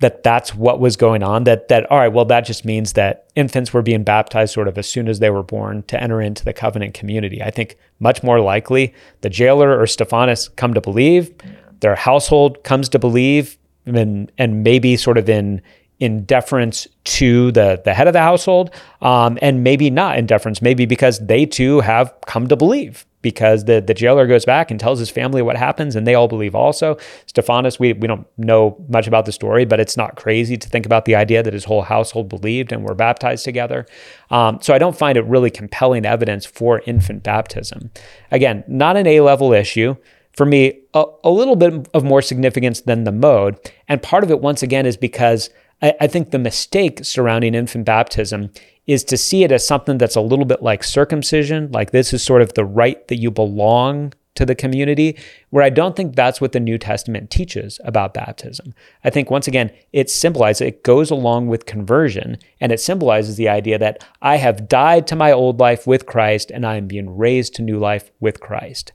that 0.00 0.22
that's 0.22 0.54
what 0.54 0.78
was 0.78 0.96
going 0.96 1.22
on 1.22 1.44
that 1.44 1.68
that 1.68 1.90
all 1.90 1.98
right 1.98 2.12
well 2.12 2.24
that 2.24 2.42
just 2.42 2.64
means 2.64 2.92
that 2.92 3.26
infants 3.34 3.72
were 3.72 3.82
being 3.82 4.04
baptized 4.04 4.52
sort 4.52 4.68
of 4.68 4.76
as 4.76 4.88
soon 4.88 5.08
as 5.08 5.20
they 5.20 5.30
were 5.30 5.42
born 5.42 5.82
to 5.84 6.00
enter 6.02 6.20
into 6.20 6.44
the 6.44 6.52
covenant 6.52 6.92
community 6.92 7.42
i 7.42 7.50
think 7.50 7.76
much 7.98 8.22
more 8.22 8.40
likely 8.40 8.94
the 9.22 9.30
jailer 9.30 9.78
or 9.78 9.86
stephanas 9.86 10.48
come 10.50 10.74
to 10.74 10.80
believe 10.80 11.34
their 11.80 11.94
household 11.94 12.62
comes 12.64 12.88
to 12.90 12.98
believe 12.98 13.58
and 13.86 14.30
and 14.38 14.62
maybe 14.62 14.96
sort 14.96 15.18
of 15.18 15.28
in 15.28 15.62
in 15.98 16.24
deference 16.24 16.86
to 17.04 17.50
the 17.52 17.80
the 17.84 17.94
head 17.94 18.06
of 18.06 18.12
the 18.12 18.20
household, 18.20 18.70
um, 19.00 19.38
and 19.40 19.64
maybe 19.64 19.88
not 19.90 20.18
in 20.18 20.26
deference, 20.26 20.60
maybe 20.60 20.84
because 20.86 21.18
they 21.20 21.46
too 21.46 21.80
have 21.80 22.12
come 22.26 22.48
to 22.48 22.56
believe. 22.56 23.06
Because 23.22 23.64
the, 23.64 23.80
the 23.80 23.94
jailer 23.94 24.28
goes 24.28 24.44
back 24.44 24.70
and 24.70 24.78
tells 24.78 25.00
his 25.00 25.10
family 25.10 25.42
what 25.42 25.56
happens, 25.56 25.96
and 25.96 26.06
they 26.06 26.14
all 26.14 26.28
believe 26.28 26.54
also. 26.54 26.96
stephanas 27.26 27.76
we, 27.76 27.92
we 27.92 28.06
don't 28.06 28.24
know 28.38 28.76
much 28.88 29.08
about 29.08 29.26
the 29.26 29.32
story, 29.32 29.64
but 29.64 29.80
it's 29.80 29.96
not 29.96 30.14
crazy 30.14 30.56
to 30.56 30.68
think 30.68 30.86
about 30.86 31.06
the 31.06 31.16
idea 31.16 31.42
that 31.42 31.52
his 31.52 31.64
whole 31.64 31.82
household 31.82 32.28
believed 32.28 32.70
and 32.70 32.84
were 32.84 32.94
baptized 32.94 33.44
together. 33.44 33.84
Um, 34.30 34.60
so 34.62 34.74
I 34.74 34.78
don't 34.78 34.96
find 34.96 35.18
it 35.18 35.24
really 35.24 35.50
compelling 35.50 36.06
evidence 36.06 36.46
for 36.46 36.82
infant 36.86 37.24
baptism. 37.24 37.90
Again, 38.30 38.62
not 38.68 38.96
an 38.96 39.08
A 39.08 39.20
level 39.20 39.52
issue 39.52 39.96
for 40.36 40.46
me 40.46 40.80
a, 40.94 41.04
a, 41.24 41.30
little 41.30 41.56
bit 41.56 41.88
of 41.94 42.04
more 42.04 42.22
significance 42.22 42.82
than 42.82 43.04
the 43.04 43.12
mode. 43.12 43.58
And 43.88 44.02
part 44.02 44.22
of 44.22 44.30
it, 44.30 44.40
once 44.40 44.62
again, 44.62 44.86
is 44.86 44.96
because 44.96 45.50
I, 45.82 45.94
I 46.02 46.06
think 46.06 46.30
the 46.30 46.38
mistake 46.38 47.04
surrounding 47.04 47.54
infant 47.54 47.86
baptism 47.86 48.52
is 48.86 49.02
to 49.04 49.16
see 49.16 49.42
it 49.42 49.50
as 49.50 49.66
something 49.66 49.98
that's 49.98 50.14
a 50.14 50.20
little 50.20 50.44
bit 50.44 50.62
like 50.62 50.84
circumcision, 50.84 51.72
like 51.72 51.90
this 51.90 52.12
is 52.12 52.22
sort 52.22 52.42
of 52.42 52.54
the 52.54 52.64
rite 52.64 53.08
that 53.08 53.16
you 53.16 53.30
belong 53.30 54.12
to 54.36 54.44
the 54.44 54.54
community, 54.54 55.18
where 55.48 55.64
I 55.64 55.70
don't 55.70 55.96
think 55.96 56.14
that's 56.14 56.42
what 56.42 56.52
the 56.52 56.60
New 56.60 56.76
Testament 56.76 57.30
teaches 57.30 57.80
about 57.84 58.12
baptism. 58.12 58.74
I 59.02 59.08
think, 59.08 59.30
once 59.30 59.48
again, 59.48 59.72
it 59.94 60.10
symbolizes, 60.10 60.60
it 60.60 60.84
goes 60.84 61.10
along 61.10 61.46
with 61.46 61.64
conversion, 61.64 62.36
and 62.60 62.70
it 62.70 62.80
symbolizes 62.80 63.36
the 63.36 63.48
idea 63.48 63.78
that 63.78 64.06
I 64.20 64.36
have 64.36 64.68
died 64.68 65.06
to 65.06 65.16
my 65.16 65.32
old 65.32 65.58
life 65.58 65.86
with 65.86 66.04
Christ 66.04 66.50
and 66.50 66.66
I 66.66 66.76
am 66.76 66.86
being 66.86 67.16
raised 67.16 67.54
to 67.54 67.62
new 67.62 67.78
life 67.78 68.12
with 68.20 68.40
Christ. 68.40 68.92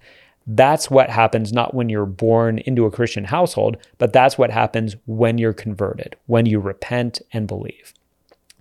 That's 0.48 0.90
what 0.90 1.10
happens 1.10 1.54
not 1.54 1.74
when 1.74 1.90
you're 1.90 2.06
born 2.06 2.60
into 2.60 2.86
a 2.86 2.92
Christian 2.92 3.26
household, 3.26 3.78
but 3.98 4.14
that's 4.14 4.38
what 4.38 4.50
happens 4.52 4.96
when 5.06 5.38
you're 5.38 5.54
converted, 5.54 6.16
when 6.26 6.46
you 6.46 6.60
repent 6.60 7.22
and 7.32 7.48
believe. 7.48 7.94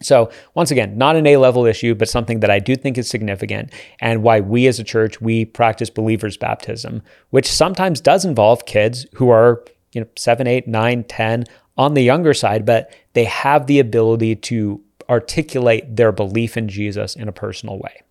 So, 0.03 0.31
once 0.55 0.71
again, 0.71 0.97
not 0.97 1.17
an 1.17 1.27
A 1.27 1.37
level 1.37 1.67
issue, 1.67 1.95
but 1.95 2.09
something 2.09 2.41
that 2.41 2.51
I 2.51 2.59
do 2.59 2.75
think 2.75 2.97
is 2.97 3.09
significant 3.09 3.71
and 4.01 4.23
why 4.23 4.41
we 4.41 4.67
as 4.67 4.79
a 4.79 4.85
church, 4.85 5.21
we 5.21 5.45
practice 5.45 5.91
believers' 5.91 6.39
baptism, 6.39 7.03
which 7.31 7.51
sometimes 7.51 8.01
does 8.01 8.25
involve 8.25 8.65
kids 8.65 9.05
who 9.15 9.29
are, 9.29 9.63
you 9.93 10.01
know, 10.01 10.07
seven, 10.17 10.47
eight, 10.47 10.67
nine, 10.67 11.05
10 11.05 11.45
on 11.77 11.95
the 11.95 12.03
younger 12.03 12.33
side, 12.33 12.65
but 12.65 12.95
they 13.13 13.25
have 13.25 13.67
the 13.67 13.79
ability 13.79 14.37
to 14.37 14.81
articulate 15.11 15.97
their 15.97 16.13
belief 16.13 16.57
in 16.57 16.69
Jesus 16.69 17.15
in 17.15 17.29
a 17.29 17.33
personal 17.33 17.79
way. 17.79 18.03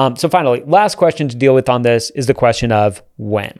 Um, 0.00 0.16
so, 0.16 0.30
finally, 0.30 0.62
last 0.64 0.94
question 0.94 1.28
to 1.28 1.36
deal 1.36 1.54
with 1.54 1.68
on 1.68 1.82
this 1.82 2.08
is 2.10 2.26
the 2.26 2.32
question 2.32 2.72
of 2.72 3.02
when 3.18 3.58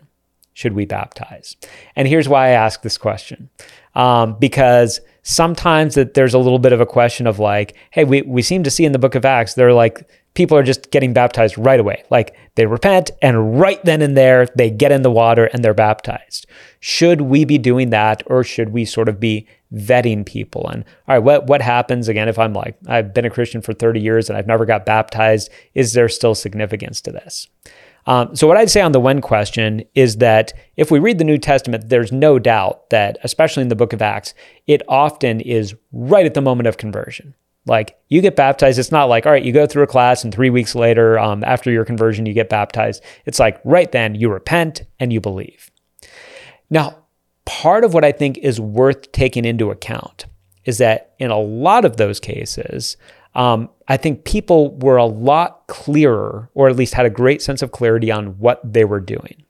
should 0.55 0.72
we 0.72 0.87
baptize? 0.87 1.55
And 1.96 2.09
here's 2.09 2.31
why 2.31 2.46
I 2.46 2.50
ask 2.53 2.81
this 2.81 2.96
question 2.96 3.50
um, 3.94 4.37
because 4.38 5.03
sometimes 5.22 5.96
that 5.96 6.14
there's 6.14 6.33
a 6.33 6.38
little 6.38 6.59
bit 6.59 6.72
of 6.72 6.81
a 6.81 6.87
question 6.87 7.26
of 7.26 7.38
like, 7.38 7.76
hey, 7.90 8.05
we, 8.05 8.22
we 8.22 8.40
seem 8.40 8.62
to 8.62 8.70
see 8.70 8.87
in 8.87 8.92
the 8.92 8.98
book 8.98 9.14
of 9.14 9.26
Acts, 9.26 9.53
they're 9.53 9.74
like, 9.74 10.09
people 10.33 10.57
are 10.57 10.62
just 10.62 10.90
getting 10.90 11.12
baptized 11.12 11.59
right 11.59 11.79
away. 11.79 12.05
Like 12.09 12.35
they 12.55 12.64
repent 12.64 13.11
and 13.20 13.61
right 13.61 13.85
then 13.85 14.00
and 14.00 14.16
there 14.16 14.46
they 14.57 14.70
get 14.70 14.92
in 14.92 15.03
the 15.03 15.11
water 15.11 15.50
and 15.53 15.62
they're 15.62 15.74
baptized. 15.74 16.46
Should 16.79 17.20
we 17.20 17.44
be 17.44 17.59
doing 17.59 17.90
that 17.90 18.22
or 18.26 18.44
should 18.44 18.70
we 18.70 18.87
sort 18.87 19.11
of 19.11 19.20
be 19.20 19.46
vetting 19.74 20.26
people? 20.26 20.68
And 20.68 20.85
all 21.09 21.16
right, 21.16 21.18
what 21.18 21.46
what 21.46 21.62
happens 21.62 22.09
again 22.09 22.28
if 22.28 22.38
I'm 22.38 22.52
like 22.52 22.76
I've 22.87 23.14
been 23.14 23.24
a 23.24 23.30
Christian 23.30 23.61
for 23.61 23.72
30 23.72 24.00
years 24.00 24.28
and 24.28 24.37
I've 24.37 24.46
never 24.46 24.64
got 24.64 24.87
baptized? 24.87 25.50
Is 25.74 25.92
there 25.92 26.09
still 26.09 26.35
significance 26.35 27.00
to 27.02 27.12
this? 27.12 27.48
Um, 28.06 28.35
so, 28.35 28.46
what 28.46 28.56
I'd 28.56 28.70
say 28.70 28.80
on 28.80 28.92
the 28.92 29.00
when 29.00 29.20
question 29.20 29.85
is 29.94 30.16
that 30.16 30.52
if 30.76 30.90
we 30.90 30.98
read 30.98 31.18
the 31.18 31.24
New 31.24 31.38
Testament, 31.38 31.88
there's 31.88 32.12
no 32.12 32.38
doubt 32.38 32.90
that, 32.90 33.18
especially 33.22 33.62
in 33.62 33.68
the 33.68 33.76
book 33.76 33.92
of 33.92 34.02
Acts, 34.02 34.35
it 34.66 34.83
often 34.88 35.40
is 35.40 35.74
right 35.92 36.26
at 36.26 36.35
the 36.35 36.40
moment 36.40 36.66
of 36.66 36.76
conversion. 36.76 37.35
Like 37.66 37.98
you 38.09 38.22
get 38.22 38.37
baptized, 38.37 38.78
it's 38.78 38.90
not 38.90 39.04
like, 39.04 39.26
all 39.26 39.33
right, 39.33 39.44
you 39.44 39.52
go 39.52 39.66
through 39.66 39.83
a 39.83 39.87
class 39.87 40.24
and 40.24 40.33
three 40.33 40.50
weeks 40.50 40.74
later, 40.74 41.18
um, 41.18 41.44
after 41.44 41.70
your 41.70 41.85
conversion, 41.85 42.24
you 42.24 42.33
get 42.33 42.48
baptized. 42.48 43.02
It's 43.26 43.38
like 43.38 43.61
right 43.64 43.92
then 43.92 44.14
you 44.14 44.30
repent 44.30 44.83
and 44.98 45.12
you 45.12 45.20
believe. 45.20 45.70
Now, 46.70 46.99
part 47.50 47.82
of 47.82 47.92
what 47.92 48.04
I 48.04 48.12
think 48.12 48.38
is 48.38 48.60
worth 48.60 49.10
taking 49.10 49.44
into 49.44 49.72
account 49.72 50.26
is 50.64 50.78
that 50.78 51.14
in 51.18 51.32
a 51.32 51.40
lot 51.40 51.84
of 51.84 51.96
those 51.96 52.20
cases, 52.20 52.96
um, 53.34 53.68
I 53.88 53.96
think 53.96 54.24
people 54.24 54.76
were 54.78 54.98
a 54.98 55.04
lot 55.04 55.66
clearer, 55.66 56.48
or 56.54 56.68
at 56.68 56.76
least 56.76 56.94
had 56.94 57.06
a 57.06 57.10
great 57.10 57.42
sense 57.42 57.60
of 57.60 57.72
clarity 57.72 58.12
on 58.12 58.38
what 58.38 58.60
they 58.64 58.84
were 58.84 59.00
doing. 59.00 59.42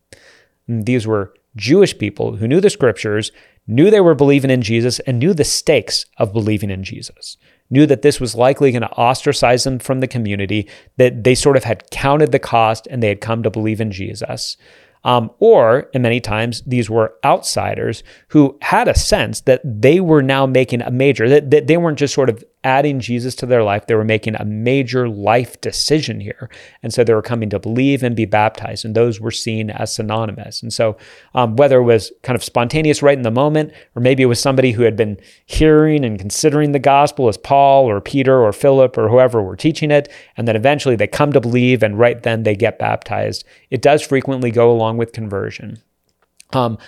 And 0.67 0.87
these 0.87 1.07
were 1.07 1.35
Jewish 1.57 1.99
people 1.99 2.37
who 2.37 2.49
knew 2.49 2.63
the 2.63 2.71
scriptures, 2.71 3.33
knew 3.67 3.91
they 3.91 4.01
were 4.01 4.15
believing 4.15 4.51
in 4.51 4.63
Jesus, 4.63 4.99
and 5.01 5.19
knew 5.19 5.35
the 5.35 5.45
stakes 5.45 6.07
of 6.17 6.33
believing 6.33 6.71
in 6.71 6.83
Jesus 6.83 7.37
knew 7.71 7.87
that 7.87 8.03
this 8.03 8.21
was 8.21 8.35
likely 8.35 8.73
going 8.73 8.83
to 8.83 8.93
ostracize 8.93 9.65
them 9.65 9.79
from 9.79 10.01
the 10.01 10.09
community, 10.09 10.69
that 10.97 11.25
they 11.25 11.35
sort 11.35 11.57
of 11.57 11.65
had 11.65 11.89
counted 11.91 12.33
the 12.33 12.39
cost 12.39 12.87
and 12.91 13.03
they 13.03 13.09
had 13.09 13.21
come 13.21 13.43
to 13.43 13.51
believe 13.51 13.81
in 13.81 13.93
Jesus. 13.93 14.57
Um, 15.05 15.31
or, 15.39 15.89
and 15.95 16.03
many 16.03 16.21
times, 16.21 16.63
these 16.67 16.91
were 16.91 17.15
outsiders 17.25 18.03
who 18.29 18.59
had 18.61 18.87
a 18.87 18.95
sense 18.95 19.41
that 19.43 19.63
they 19.65 20.01
were 20.01 20.23
now 20.23 20.47
making 20.47 20.83
a 20.83 20.91
major, 20.91 21.29
that, 21.29 21.51
that 21.51 21.67
they 21.67 21.77
weren't 21.77 21.99
just 21.99 22.15
sort 22.15 22.29
of 22.29 22.45
adding 22.63 23.01
Jesus 23.01 23.35
to 23.37 23.47
their 23.47 23.65
life. 23.65 23.87
They 23.87 23.95
were 23.95 24.05
making 24.05 24.35
a 24.37 24.45
major 24.45 25.09
life 25.09 25.61
decision 25.61 26.21
here. 26.21 26.51
And 26.83 26.93
so 26.93 27.03
they 27.03 27.15
were 27.15 27.23
coming 27.23 27.49
to 27.51 27.59
believe 27.59 28.03
and 28.03 28.15
be 28.15 28.27
baptized. 28.27 28.85
And 28.85 28.95
those 28.95 29.21
were 29.21 29.31
seen 29.31 29.71
as 29.71 29.95
synonymous. 29.95 30.63
And 30.63 30.73
so, 30.73 30.97
um, 31.35 31.57
whether 31.57 31.79
it 31.79 31.85
was 31.85 32.13
kind 32.23 32.37
of 32.37 32.45
spontaneous 32.45 33.03
right 33.03 33.17
in 33.17 33.23
the 33.23 33.31
moment, 33.31 33.73
or 33.97 34.03
maybe 34.03 34.23
it 34.23 34.27
was 34.27 34.41
somebody 34.41 34.73
who 34.73 34.83
had 34.83 34.97
been 34.97 35.19
hearing 35.47 36.05
and 36.05 36.19
considering 36.19 36.73
the 36.73 36.79
gospel 36.79 37.29
as 37.29 37.39
Paul 37.39 37.89
or 37.89 38.01
Peter 38.01 38.43
or 38.43 38.53
Philip 38.53 38.99
or 38.99 39.09
whoever 39.09 39.43
were 39.43 39.57
teaching 39.57 39.91
it, 39.91 40.13
and 40.37 40.47
then 40.47 40.57
eventually 40.57 40.97
they 40.97 41.07
come 41.07 41.33
to 41.33 41.41
believe 41.41 41.83
and 41.83 41.99
right 41.99 42.23
then 42.23 42.43
they 42.43 42.55
get 42.55 42.79
baptized, 42.79 43.45
it 43.71 43.81
does 43.81 44.03
frequently 44.03 44.51
go 44.51 44.71
along 44.71 44.99
with 44.99 45.13
conversion. 45.13 45.79
Um, 46.53 46.79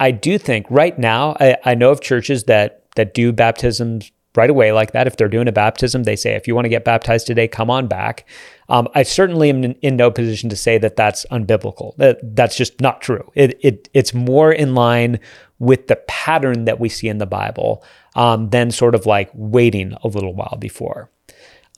I 0.00 0.10
do 0.12 0.38
think 0.38 0.66
right 0.70 0.98
now, 0.98 1.36
I, 1.40 1.56
I 1.64 1.74
know 1.74 1.90
of 1.90 2.00
churches 2.00 2.44
that 2.44 2.84
that 2.94 3.14
do 3.14 3.32
baptisms 3.32 4.10
right 4.38 4.48
away 4.48 4.70
like 4.72 4.92
that. 4.92 5.06
If 5.06 5.16
they're 5.16 5.28
doing 5.28 5.48
a 5.48 5.52
baptism, 5.52 6.04
they 6.04 6.16
say, 6.16 6.34
if 6.34 6.46
you 6.46 6.54
want 6.54 6.64
to 6.64 6.70
get 6.70 6.84
baptized 6.84 7.26
today, 7.26 7.48
come 7.48 7.70
on 7.70 7.88
back. 7.88 8.26
Um, 8.68 8.88
I 8.94 9.02
certainly 9.02 9.50
am 9.50 9.64
in, 9.64 9.96
no 9.96 10.10
position 10.10 10.48
to 10.50 10.56
say 10.56 10.78
that 10.78 10.96
that's 10.96 11.26
unbiblical. 11.30 11.96
That, 11.96 12.18
that's 12.36 12.56
just 12.56 12.80
not 12.80 13.02
true. 13.02 13.30
It, 13.34 13.58
it, 13.62 13.88
it's 13.92 14.14
more 14.14 14.52
in 14.52 14.74
line 14.74 15.18
with 15.58 15.88
the 15.88 15.96
pattern 16.06 16.66
that 16.66 16.78
we 16.78 16.88
see 16.88 17.08
in 17.08 17.18
the 17.18 17.26
Bible 17.26 17.82
um, 18.14 18.50
than 18.50 18.70
sort 18.70 18.94
of 18.94 19.06
like 19.06 19.30
waiting 19.34 19.92
a 20.04 20.08
little 20.08 20.34
while 20.34 20.56
before. 20.58 21.10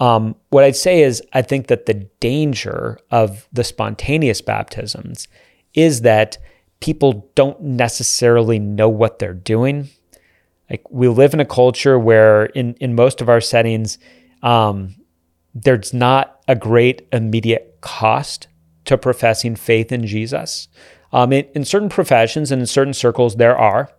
Um, 0.01 0.35
what 0.51 0.64
I'd 0.64 0.77
say 0.77 1.03
is, 1.03 1.23
I 1.33 1.42
think 1.42 1.66
that 1.68 1.87
the 1.87 1.94
danger 2.20 2.99
of 3.11 3.49
the 3.53 3.64
spontaneous 3.64 4.40
baptisms 4.42 5.29
is 5.75 6.03
that 6.03 6.38
people 6.81 7.31
don't 7.35 7.61
necessarily 7.61 8.59
know 8.59 8.88
what 8.88 9.18
they're 9.18 9.35
doing. 9.35 9.88
Like 10.71 10.89
we 10.91 11.09
live 11.09 11.35
in 11.35 11.41
a 11.41 11.45
culture 11.45 11.99
where, 11.99 12.47
in 12.47 12.75
in 12.75 12.95
most 12.95 13.21
of 13.21 13.29
our 13.29 13.41
settings, 13.41 13.99
um, 14.43 14.95
there's 15.55 15.93
not 15.93 16.41
a 16.47 16.55
great 16.55 17.07
immediate 17.13 17.79
cost 17.81 18.47
to 18.85 18.97
professing 18.97 19.57
faith 19.57 19.93
in 19.93 20.07
Jesus. 20.07 20.69
Um, 21.13 21.33
in, 21.33 21.45
in 21.55 21.65
certain 21.65 21.89
professions 21.89 22.53
and 22.53 22.61
in 22.61 22.67
certain 22.67 22.95
circles, 22.95 23.37
there 23.37 23.59
are, 23.59 23.91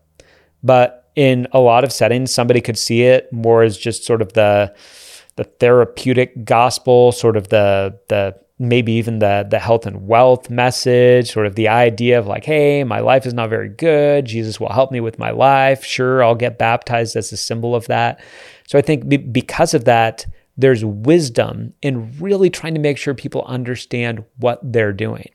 but 0.64 1.12
in 1.16 1.48
a 1.52 1.60
lot 1.60 1.84
of 1.84 1.92
settings, 1.92 2.34
somebody 2.34 2.62
could 2.62 2.78
see 2.78 3.04
it 3.04 3.32
more 3.34 3.64
as 3.64 3.78
just 3.78 4.06
sort 4.06 4.22
of 4.22 4.34
the 4.34 4.74
the 5.36 5.44
therapeutic 5.44 6.46
gospel, 6.46 7.12
sort 7.12 7.36
of 7.36 7.50
the 7.50 8.00
the 8.08 8.36
maybe 8.62 8.94
even 8.94 9.20
the 9.20 9.46
the 9.50 9.60
health 9.60 9.86
and 9.86 10.08
wealth 10.08 10.50
message, 10.50 11.32
sort 11.32 11.48
of 11.48 11.56
the 11.56 11.68
idea 11.68 12.20
of 12.20 12.28
like, 12.28 12.46
hey, 12.46 12.84
my 12.84 13.00
life 13.00 13.26
is 13.26 13.34
not 13.34 13.50
very 13.50 13.70
good. 13.70 14.26
Jesus 14.26 14.60
will 14.60 14.70
help 14.70 14.92
me 14.92 15.00
with 15.00 15.18
my 15.18 15.32
life. 15.32 15.84
Sure, 15.84 16.24
I'll 16.24 16.36
get 16.36 16.60
baptized 16.60 17.16
as 17.16 17.32
a 17.32 17.38
symbol 17.38 17.76
of 17.76 17.88
that. 17.88 18.22
So 18.68 18.78
I 18.78 18.82
think 18.82 19.34
because 19.34 19.74
of 19.74 19.86
that, 19.86 20.26
there's 20.56 20.86
wisdom 20.86 21.74
in 21.82 22.14
really 22.20 22.50
trying 22.50 22.76
to 22.76 22.80
make 22.80 22.98
sure 22.98 23.14
people 23.14 23.44
understand 23.48 24.24
what 24.38 24.60
they're 24.64 24.94
doing. 24.94 25.30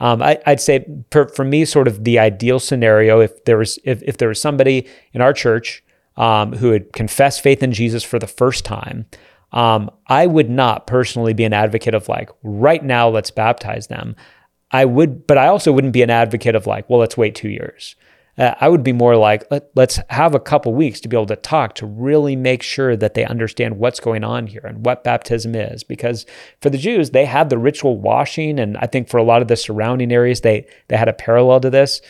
Um, 0.00 0.22
I, 0.22 0.40
would 0.46 0.60
say 0.60 0.86
for, 1.10 1.28
for, 1.28 1.44
me, 1.44 1.64
sort 1.64 1.86
of 1.86 2.02
the 2.02 2.18
ideal 2.18 2.58
scenario, 2.58 3.20
if 3.20 3.44
there 3.44 3.58
was 3.58 3.78
if, 3.84 4.02
if 4.02 4.16
there 4.16 4.28
was 4.28 4.40
somebody 4.40 4.88
in 5.12 5.20
our 5.20 5.32
church 5.32 5.84
um, 6.16 6.52
who 6.54 6.70
had 6.70 6.92
confessed 6.92 7.42
faith 7.42 7.62
in 7.62 7.72
Jesus 7.72 8.02
for 8.02 8.18
the 8.18 8.26
first 8.26 8.64
time, 8.64 9.06
um, 9.54 9.88
I 10.08 10.26
would 10.26 10.50
not 10.50 10.86
personally 10.86 11.32
be 11.32 11.44
an 11.44 11.52
advocate 11.52 11.94
of 11.94 12.08
like 12.08 12.28
right 12.42 12.84
now 12.84 13.08
let's 13.08 13.30
baptize 13.30 13.86
them. 13.86 14.16
I 14.72 14.84
would, 14.84 15.26
but 15.28 15.38
I 15.38 15.46
also 15.46 15.72
wouldn't 15.72 15.92
be 15.92 16.02
an 16.02 16.10
advocate 16.10 16.56
of 16.56 16.66
like, 16.66 16.90
well, 16.90 16.98
let's 16.98 17.16
wait 17.16 17.36
two 17.36 17.48
years. 17.48 17.94
Uh, 18.36 18.52
I 18.60 18.68
would 18.68 18.82
be 18.82 18.92
more 18.92 19.16
like, 19.16 19.44
Let, 19.52 19.70
us 19.76 20.00
have 20.10 20.34
a 20.34 20.40
couple 20.40 20.74
weeks 20.74 21.00
to 21.00 21.08
be 21.08 21.16
able 21.16 21.26
to 21.26 21.36
talk 21.36 21.76
to 21.76 21.86
really 21.86 22.34
make 22.34 22.64
sure 22.64 22.96
that 22.96 23.14
they 23.14 23.24
understand 23.24 23.78
what's 23.78 24.00
going 24.00 24.24
on 24.24 24.48
here 24.48 24.62
and 24.64 24.84
what 24.84 25.04
baptism 25.04 25.54
is. 25.54 25.84
Because 25.84 26.26
for 26.60 26.68
the 26.68 26.78
Jews, 26.78 27.10
they 27.10 27.24
had 27.24 27.48
the 27.48 27.58
ritual 27.58 28.00
washing, 28.00 28.58
and 28.58 28.76
I 28.78 28.86
think 28.86 29.08
for 29.08 29.18
a 29.18 29.22
lot 29.22 29.40
of 29.40 29.46
the 29.46 29.54
surrounding 29.54 30.12
areas, 30.12 30.40
they 30.40 30.66
they 30.88 30.96
had 30.96 31.08
a 31.08 31.12
parallel 31.12 31.60
to 31.60 31.70
this. 31.70 32.00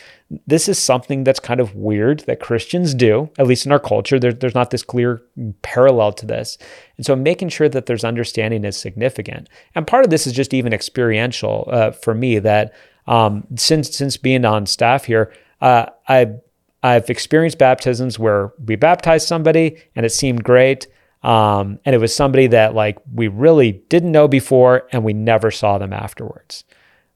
This 0.47 0.67
is 0.67 0.79
something 0.79 1.23
that's 1.23 1.39
kind 1.39 1.59
of 1.59 1.75
weird 1.75 2.21
that 2.21 2.39
Christians 2.39 2.93
do, 2.95 3.29
at 3.37 3.45
least 3.45 3.65
in 3.65 3.71
our 3.71 3.79
culture. 3.79 4.19
There, 4.19 4.33
there's 4.33 4.55
not 4.55 4.71
this 4.71 4.81
clear 4.81 5.21
parallel 5.61 6.13
to 6.13 6.25
this. 6.25 6.57
And 6.97 7.05
so 7.05 7.15
making 7.15 7.49
sure 7.49 7.69
that 7.69 7.85
there's 7.85 8.03
understanding 8.03 8.65
is 8.65 8.75
significant. 8.75 9.49
And 9.75 9.85
part 9.85 10.03
of 10.03 10.09
this 10.09 10.25
is 10.25 10.33
just 10.33 10.53
even 10.53 10.73
experiential 10.73 11.69
uh, 11.71 11.91
for 11.91 12.15
me 12.15 12.39
that 12.39 12.73
um, 13.07 13.45
since 13.55 13.95
since 13.95 14.17
being 14.17 14.45
on 14.45 14.65
staff 14.65 15.05
here, 15.05 15.31
uh, 15.61 15.87
I 16.07 16.33
I've 16.81 17.09
experienced 17.09 17.57
baptisms 17.57 18.19
where 18.19 18.51
we 18.63 18.75
baptized 18.75 19.27
somebody 19.27 19.77
and 19.95 20.05
it 20.05 20.11
seemed 20.11 20.43
great. 20.43 20.87
Um, 21.23 21.79
and 21.85 21.95
it 21.95 21.97
was 21.97 22.15
somebody 22.15 22.45
that 22.47 22.75
like 22.75 22.99
we 23.11 23.27
really 23.27 23.83
didn't 23.89 24.11
know 24.11 24.27
before 24.27 24.87
and 24.91 25.03
we 25.03 25.13
never 25.13 25.49
saw 25.49 25.79
them 25.79 25.93
afterwards. 25.93 26.63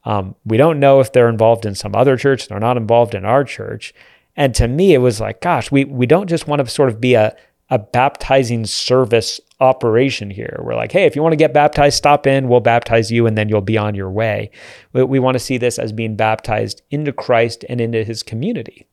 Um, 0.09 0.33
we 0.43 0.57
don't 0.57 0.79
know 0.79 0.99
if 1.01 1.13
they're 1.13 1.29
involved 1.29 1.67
in 1.67 1.75
some 1.75 1.95
other 1.95 2.17
church, 2.17 2.47
they're 2.47 2.59
not 2.59 2.77
involved 2.77 3.13
in 3.13 3.25
our 3.25 3.43
church. 3.43 3.93
And 4.35 4.55
to 4.55 4.67
me, 4.67 4.95
it 4.95 4.97
was 4.97 5.21
like, 5.21 5.39
gosh, 5.39 5.71
we, 5.71 5.85
we 5.85 6.07
don't 6.07 6.27
just 6.27 6.47
want 6.47 6.65
to 6.65 6.67
sort 6.67 6.89
of 6.89 6.99
be 6.99 7.13
a, 7.13 7.37
a 7.69 7.77
baptizing 7.77 8.65
service 8.65 9.39
operation 9.59 10.31
here. 10.31 10.61
We're 10.63 10.73
like, 10.75 10.91
hey, 10.91 11.05
if 11.05 11.15
you 11.15 11.21
want 11.21 11.33
to 11.33 11.37
get 11.37 11.53
baptized, 11.53 11.97
stop 11.97 12.25
in, 12.25 12.47
we'll 12.47 12.59
baptize 12.59 13.11
you, 13.11 13.27
and 13.27 13.37
then 13.37 13.49
you'll 13.49 13.61
be 13.61 13.77
on 13.77 13.93
your 13.93 14.09
way. 14.09 14.49
We, 14.93 15.03
we 15.03 15.19
want 15.19 15.35
to 15.35 15.39
see 15.39 15.59
this 15.59 15.77
as 15.77 15.91
being 15.91 16.15
baptized 16.15 16.81
into 16.89 17.13
Christ 17.13 17.63
and 17.69 17.79
into 17.79 18.03
his 18.03 18.23
community. 18.23 18.87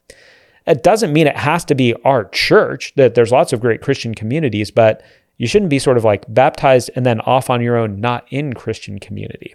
It 0.67 0.83
doesn't 0.83 1.15
mean 1.15 1.29
it 1.29 1.37
has 1.39 1.65
to 1.67 1.75
be 1.75 1.95
our 2.05 2.27
church, 2.27 2.93
that 2.97 3.15
there's 3.15 3.33
lots 3.33 3.55
of 3.55 3.61
great 3.61 3.81
Christian 3.81 4.15
communities, 4.15 4.71
but 4.71 5.03
you 5.39 5.47
shouldn't 5.47 5.71
be 5.71 5.79
sort 5.79 5.97
of 5.97 6.05
like 6.05 6.27
baptized 6.29 6.91
and 6.95 7.07
then 7.07 7.23
off 7.23 7.49
on 7.49 7.63
your 7.63 7.79
own, 7.79 8.03
not 8.03 8.27
in 8.29 8.53
Christian 8.53 8.99
community. 8.99 9.55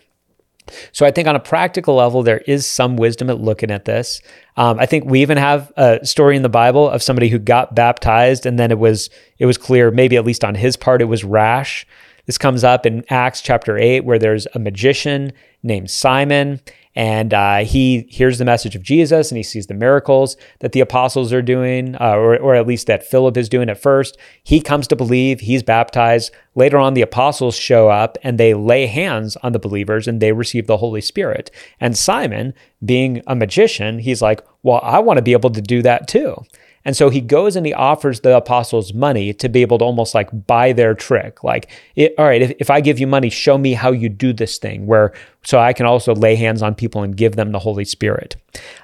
So 0.91 1.05
I 1.05 1.11
think 1.11 1.27
on 1.27 1.35
a 1.35 1.39
practical 1.39 1.95
level, 1.95 2.23
there 2.23 2.39
is 2.39 2.65
some 2.65 2.95
wisdom 2.95 3.29
at 3.29 3.39
looking 3.39 3.71
at 3.71 3.85
this. 3.85 4.21
Um, 4.57 4.79
I 4.79 4.85
think 4.85 5.05
we 5.05 5.21
even 5.21 5.37
have 5.37 5.71
a 5.75 6.05
story 6.05 6.35
in 6.35 6.43
the 6.43 6.49
Bible 6.49 6.89
of 6.89 7.01
somebody 7.01 7.29
who 7.29 7.39
got 7.39 7.75
baptized, 7.75 8.45
and 8.45 8.57
then 8.59 8.71
it 8.71 8.79
was 8.79 9.09
it 9.39 9.45
was 9.45 9.57
clear, 9.57 9.91
maybe 9.91 10.17
at 10.17 10.25
least 10.25 10.43
on 10.43 10.55
his 10.55 10.77
part, 10.77 11.01
it 11.01 11.05
was 11.05 11.23
rash. 11.23 11.85
This 12.25 12.37
comes 12.37 12.63
up 12.63 12.85
in 12.85 13.03
Acts 13.09 13.41
chapter 13.41 13.77
eight, 13.77 14.01
where 14.01 14.19
there's 14.19 14.47
a 14.53 14.59
magician 14.59 15.33
named 15.63 15.89
Simon, 15.89 16.61
and 16.95 17.33
uh, 17.33 17.59
he 17.59 18.05
hears 18.09 18.37
the 18.37 18.45
message 18.45 18.75
of 18.75 18.83
Jesus 18.83 19.31
and 19.31 19.37
he 19.37 19.43
sees 19.43 19.67
the 19.67 19.73
miracles 19.73 20.35
that 20.59 20.73
the 20.73 20.81
apostles 20.81 21.31
are 21.31 21.41
doing, 21.41 21.95
uh, 21.95 22.15
or, 22.15 22.37
or 22.37 22.55
at 22.55 22.67
least 22.67 22.87
that 22.87 23.05
Philip 23.05 23.37
is 23.37 23.49
doing 23.49 23.69
at 23.69 23.81
first. 23.81 24.17
He 24.43 24.59
comes 24.59 24.87
to 24.87 24.95
believe, 24.95 25.41
he's 25.41 25.63
baptized. 25.63 26.31
Later 26.55 26.77
on, 26.77 26.93
the 26.93 27.01
apostles 27.01 27.55
show 27.55 27.89
up 27.89 28.17
and 28.23 28.37
they 28.37 28.53
lay 28.53 28.87
hands 28.87 29.37
on 29.37 29.53
the 29.53 29.59
believers 29.59 30.07
and 30.07 30.21
they 30.21 30.33
receive 30.33 30.67
the 30.67 30.77
Holy 30.77 31.01
Spirit. 31.01 31.49
And 31.79 31.97
Simon, 31.97 32.53
being 32.83 33.21
a 33.27 33.35
magician, 33.35 33.99
he's 33.99 34.21
like, 34.21 34.41
Well, 34.63 34.81
I 34.83 34.99
want 34.99 35.17
to 35.17 35.23
be 35.23 35.33
able 35.33 35.51
to 35.51 35.61
do 35.61 35.81
that 35.83 36.07
too. 36.07 36.43
And 36.83 36.97
so 36.97 37.09
he 37.09 37.21
goes 37.21 37.55
and 37.55 37.65
he 37.65 37.73
offers 37.73 38.21
the 38.21 38.35
apostles 38.35 38.93
money 38.93 39.33
to 39.33 39.49
be 39.49 39.61
able 39.61 39.77
to 39.79 39.85
almost 39.85 40.15
like 40.15 40.29
buy 40.47 40.73
their 40.73 40.93
trick. 40.93 41.43
Like, 41.43 41.69
it, 41.95 42.13
all 42.17 42.25
right, 42.25 42.41
if, 42.41 42.51
if 42.59 42.69
I 42.69 42.81
give 42.81 42.99
you 42.99 43.07
money, 43.07 43.29
show 43.29 43.57
me 43.57 43.73
how 43.73 43.91
you 43.91 44.09
do 44.09 44.33
this 44.33 44.57
thing, 44.57 44.87
where 44.87 45.13
so 45.43 45.59
I 45.59 45.73
can 45.73 45.85
also 45.85 46.15
lay 46.15 46.35
hands 46.35 46.61
on 46.61 46.75
people 46.75 47.03
and 47.03 47.15
give 47.15 47.35
them 47.35 47.51
the 47.51 47.59
Holy 47.59 47.85
Spirit. 47.85 48.35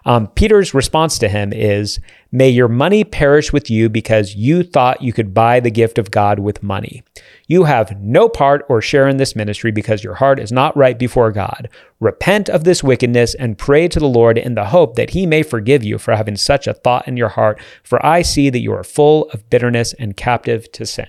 Um, 0.05 0.27
Peter's 0.27 0.73
response 0.73 1.19
to 1.19 1.29
him 1.29 1.53
is, 1.53 1.99
May 2.31 2.49
your 2.49 2.67
money 2.67 3.03
perish 3.03 3.53
with 3.53 3.69
you 3.69 3.89
because 3.89 4.35
you 4.35 4.63
thought 4.63 5.01
you 5.01 5.13
could 5.13 5.33
buy 5.33 5.59
the 5.59 5.71
gift 5.71 5.97
of 5.97 6.11
God 6.11 6.39
with 6.39 6.61
money. 6.61 7.03
You 7.47 7.63
have 7.63 7.99
no 8.01 8.27
part 8.27 8.65
or 8.67 8.81
share 8.81 9.07
in 9.07 9.17
this 9.17 9.35
ministry 9.35 9.71
because 9.71 10.03
your 10.03 10.15
heart 10.15 10.39
is 10.39 10.51
not 10.51 10.75
right 10.75 10.99
before 10.99 11.31
God. 11.31 11.69
Repent 11.99 12.49
of 12.49 12.65
this 12.65 12.83
wickedness 12.83 13.33
and 13.35 13.57
pray 13.57 13.87
to 13.87 13.99
the 13.99 14.07
Lord 14.07 14.37
in 14.37 14.55
the 14.55 14.65
hope 14.65 14.95
that 14.95 15.11
he 15.11 15.25
may 15.25 15.41
forgive 15.41 15.83
you 15.83 15.97
for 15.97 16.15
having 16.15 16.35
such 16.35 16.67
a 16.67 16.73
thought 16.73 17.07
in 17.07 17.15
your 17.15 17.29
heart, 17.29 17.61
for 17.83 18.05
I 18.05 18.21
see 18.21 18.49
that 18.49 18.59
you 18.59 18.73
are 18.73 18.83
full 18.83 19.29
of 19.31 19.49
bitterness 19.49 19.93
and 19.93 20.17
captive 20.17 20.69
to 20.73 20.85
sin. 20.85 21.07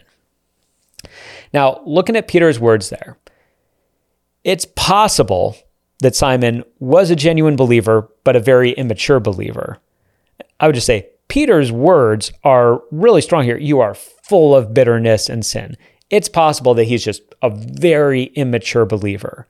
Now, 1.52 1.81
looking 1.85 2.16
at 2.16 2.28
Peter's 2.28 2.61
words 2.61 2.90
there, 2.90 3.18
it's 4.44 4.66
possible 4.76 5.57
that 6.00 6.14
Simon 6.14 6.62
was 6.78 7.11
a 7.11 7.16
genuine 7.16 7.57
believer, 7.57 8.09
but 8.22 8.37
a 8.37 8.40
very 8.40 8.70
immature 8.70 9.18
believer. 9.18 9.78
I 10.61 10.66
would 10.66 10.75
just 10.75 10.87
say 10.87 11.09
Peter's 11.29 11.71
words 11.71 12.33
are 12.44 12.83
really 12.90 13.21
strong 13.21 13.44
here. 13.44 13.59
You 13.59 13.81
are 13.81 13.94
full 13.94 14.55
of 14.55 14.75
bitterness 14.75 15.29
and 15.29 15.44
sin. 15.44 15.77
It's 16.11 16.29
possible 16.29 16.75
that 16.75 16.85
he's 16.85 17.05
just 17.05 17.23
a 17.42 17.51
very 17.51 18.25
immature 18.35 18.87
believer. 18.87 19.47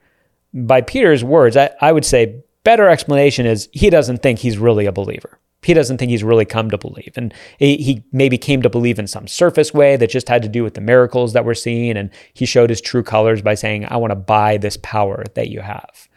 By 0.53 0.81
Peter's 0.81 1.23
words, 1.23 1.57
I, 1.57 1.71
I 1.81 1.92
would 1.92 2.05
say 2.05 2.42
better 2.64 2.88
explanation 2.88 3.47
is 3.47 3.68
he 3.73 3.90
doesn't 3.90 4.23
think 4.23 4.40
he's 4.40 4.59
really 4.59 4.87
a 4.87 4.92
believer. 4.92 5.38
He 5.62 5.75
doesn't 5.75 5.99
think 5.99 6.11
he's 6.11 6.25
really 6.25 6.44
come 6.44 6.71
to 6.71 6.79
believe. 6.79 7.12
And 7.16 7.35
he, 7.59 7.77
he 7.79 8.05
maybe 8.12 8.38
came 8.38 8.62
to 8.62 8.71
believe 8.71 8.99
in 8.99 9.07
some 9.07 9.27
surface 9.27 9.75
way 9.75 9.97
that 9.97 10.11
just 10.11 10.29
had 10.29 10.42
to 10.42 10.49
do 10.49 10.62
with 10.62 10.75
the 10.75 10.81
miracles 10.81 11.33
that 11.33 11.44
we're 11.44 11.55
seeing. 11.55 11.97
And 11.97 12.11
he 12.33 12.47
showed 12.47 12.71
his 12.71 12.81
true 12.81 13.03
colors 13.03 13.42
by 13.42 13.55
saying, 13.55 13.87
I 13.88 13.97
want 13.97 14.12
to 14.12 14.16
buy 14.16 14.57
this 14.57 14.77
power 14.83 15.25
that 15.35 15.49
you 15.49 15.61
have. 15.61 16.09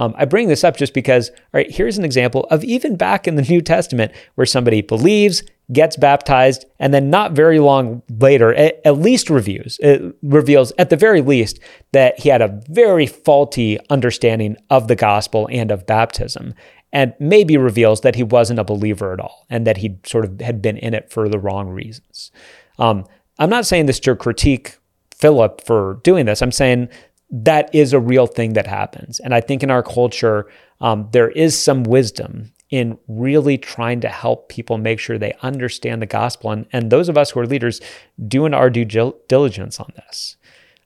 Um, 0.00 0.14
I 0.16 0.24
bring 0.24 0.48
this 0.48 0.64
up 0.64 0.78
just 0.78 0.94
because, 0.94 1.28
all 1.28 1.36
right, 1.52 1.70
here's 1.70 1.98
an 1.98 2.06
example 2.06 2.46
of 2.50 2.64
even 2.64 2.96
back 2.96 3.28
in 3.28 3.34
the 3.34 3.42
New 3.50 3.60
Testament 3.60 4.12
where 4.34 4.46
somebody 4.46 4.80
believes, 4.80 5.42
gets 5.74 5.94
baptized, 5.94 6.64
and 6.78 6.94
then 6.94 7.10
not 7.10 7.32
very 7.32 7.60
long 7.60 8.02
later, 8.08 8.54
at, 8.54 8.80
at 8.86 8.96
least 8.96 9.28
reviews, 9.28 9.78
it 9.82 10.16
reveals 10.22 10.72
at 10.78 10.88
the 10.88 10.96
very 10.96 11.20
least 11.20 11.60
that 11.92 12.18
he 12.18 12.30
had 12.30 12.40
a 12.40 12.62
very 12.70 13.06
faulty 13.06 13.78
understanding 13.90 14.56
of 14.70 14.88
the 14.88 14.96
gospel 14.96 15.46
and 15.52 15.70
of 15.70 15.86
baptism, 15.86 16.54
and 16.94 17.12
maybe 17.20 17.58
reveals 17.58 18.00
that 18.00 18.14
he 18.14 18.22
wasn't 18.22 18.58
a 18.58 18.64
believer 18.64 19.12
at 19.12 19.20
all 19.20 19.44
and 19.50 19.66
that 19.66 19.76
he 19.76 19.98
sort 20.06 20.24
of 20.24 20.40
had 20.40 20.62
been 20.62 20.78
in 20.78 20.94
it 20.94 21.10
for 21.10 21.28
the 21.28 21.38
wrong 21.38 21.68
reasons. 21.68 22.32
Um, 22.78 23.04
I'm 23.38 23.50
not 23.50 23.66
saying 23.66 23.84
this 23.84 24.00
to 24.00 24.16
critique 24.16 24.78
Philip 25.14 25.62
for 25.66 26.00
doing 26.02 26.24
this. 26.24 26.40
I'm 26.40 26.50
saying 26.50 26.88
that 27.30 27.74
is 27.74 27.92
a 27.92 28.00
real 28.00 28.26
thing 28.26 28.54
that 28.54 28.66
happens. 28.66 29.20
And 29.20 29.34
I 29.34 29.40
think 29.40 29.62
in 29.62 29.70
our 29.70 29.82
culture, 29.82 30.50
um, 30.80 31.08
there 31.12 31.30
is 31.30 31.58
some 31.58 31.84
wisdom 31.84 32.52
in 32.70 32.98
really 33.08 33.58
trying 33.58 34.00
to 34.00 34.08
help 34.08 34.48
people 34.48 34.78
make 34.78 34.98
sure 34.98 35.18
they 35.18 35.34
understand 35.42 36.00
the 36.00 36.06
gospel. 36.06 36.50
And, 36.50 36.66
and 36.72 36.90
those 36.90 37.08
of 37.08 37.18
us 37.18 37.30
who 37.30 37.40
are 37.40 37.46
leaders 37.46 37.80
doing 38.28 38.54
our 38.54 38.70
due 38.70 38.84
diligence 38.84 39.80
on 39.80 39.92
this. 39.96 40.36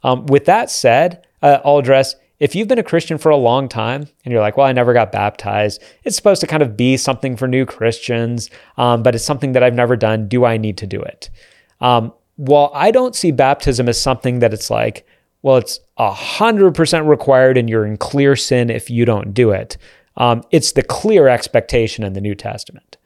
Um, 0.03 0.27
with 0.27 0.47
that 0.47 0.71
said, 0.71 1.27
uh, 1.43 1.59
I'll 1.65 1.79
address 1.79 2.15
if 2.41 2.55
you've 2.55 2.69
been 2.69 2.79
a 2.79 2.83
Christian 2.83 3.17
for 3.17 3.31
a 3.31 3.37
long 3.37 3.69
time 3.69 4.07
and 4.25 4.33
you're 4.33 4.41
like, 4.41 4.57
well, 4.57 4.67
I 4.67 4.73
never 4.73 4.93
got 4.93 5.13
baptized, 5.13 5.83
it's 6.03 6.17
supposed 6.17 6.41
to 6.41 6.47
kind 6.47 6.63
of 6.63 6.77
be 6.77 6.97
something 6.97 7.37
for 7.37 7.47
new 7.47 7.65
Christians, 7.65 8.51
um, 8.77 9.03
but 9.03 9.15
it's 9.15 9.25
something 9.25 9.53
that 9.53 9.63
I've 9.63 9.75
never 9.75 9.97
done. 9.97 10.29
Do 10.29 10.45
I 10.45 10.57
need 10.57 10.77
to 10.79 10.87
do 10.87 11.01
it? 11.01 11.31
Um, 11.81 12.13
well, 12.37 12.71
I 12.75 12.91
don't 12.91 13.15
see 13.15 13.31
baptism 13.31 13.89
as 13.89 14.01
something 14.01 14.41
that 14.41 14.53
it's 14.53 14.69
like, 14.69 15.07
well, 15.45 15.59
it's 15.59 15.79
100% 15.99 17.07
required 17.07 17.59
and 17.59 17.69
you're 17.69 17.85
in 17.85 17.99
clear 17.99 18.35
sin 18.35 18.71
if 18.71 18.89
you 18.89 19.05
don't 19.05 19.35
do 19.35 19.51
it. 19.51 19.77
Um, 20.17 20.43
it's 20.51 20.73
the 20.73 20.83
clear 20.83 21.29
expectation 21.29 22.03
in 22.03 22.15
the 22.15 22.23
New 22.23 22.35
Testament. 22.35 22.97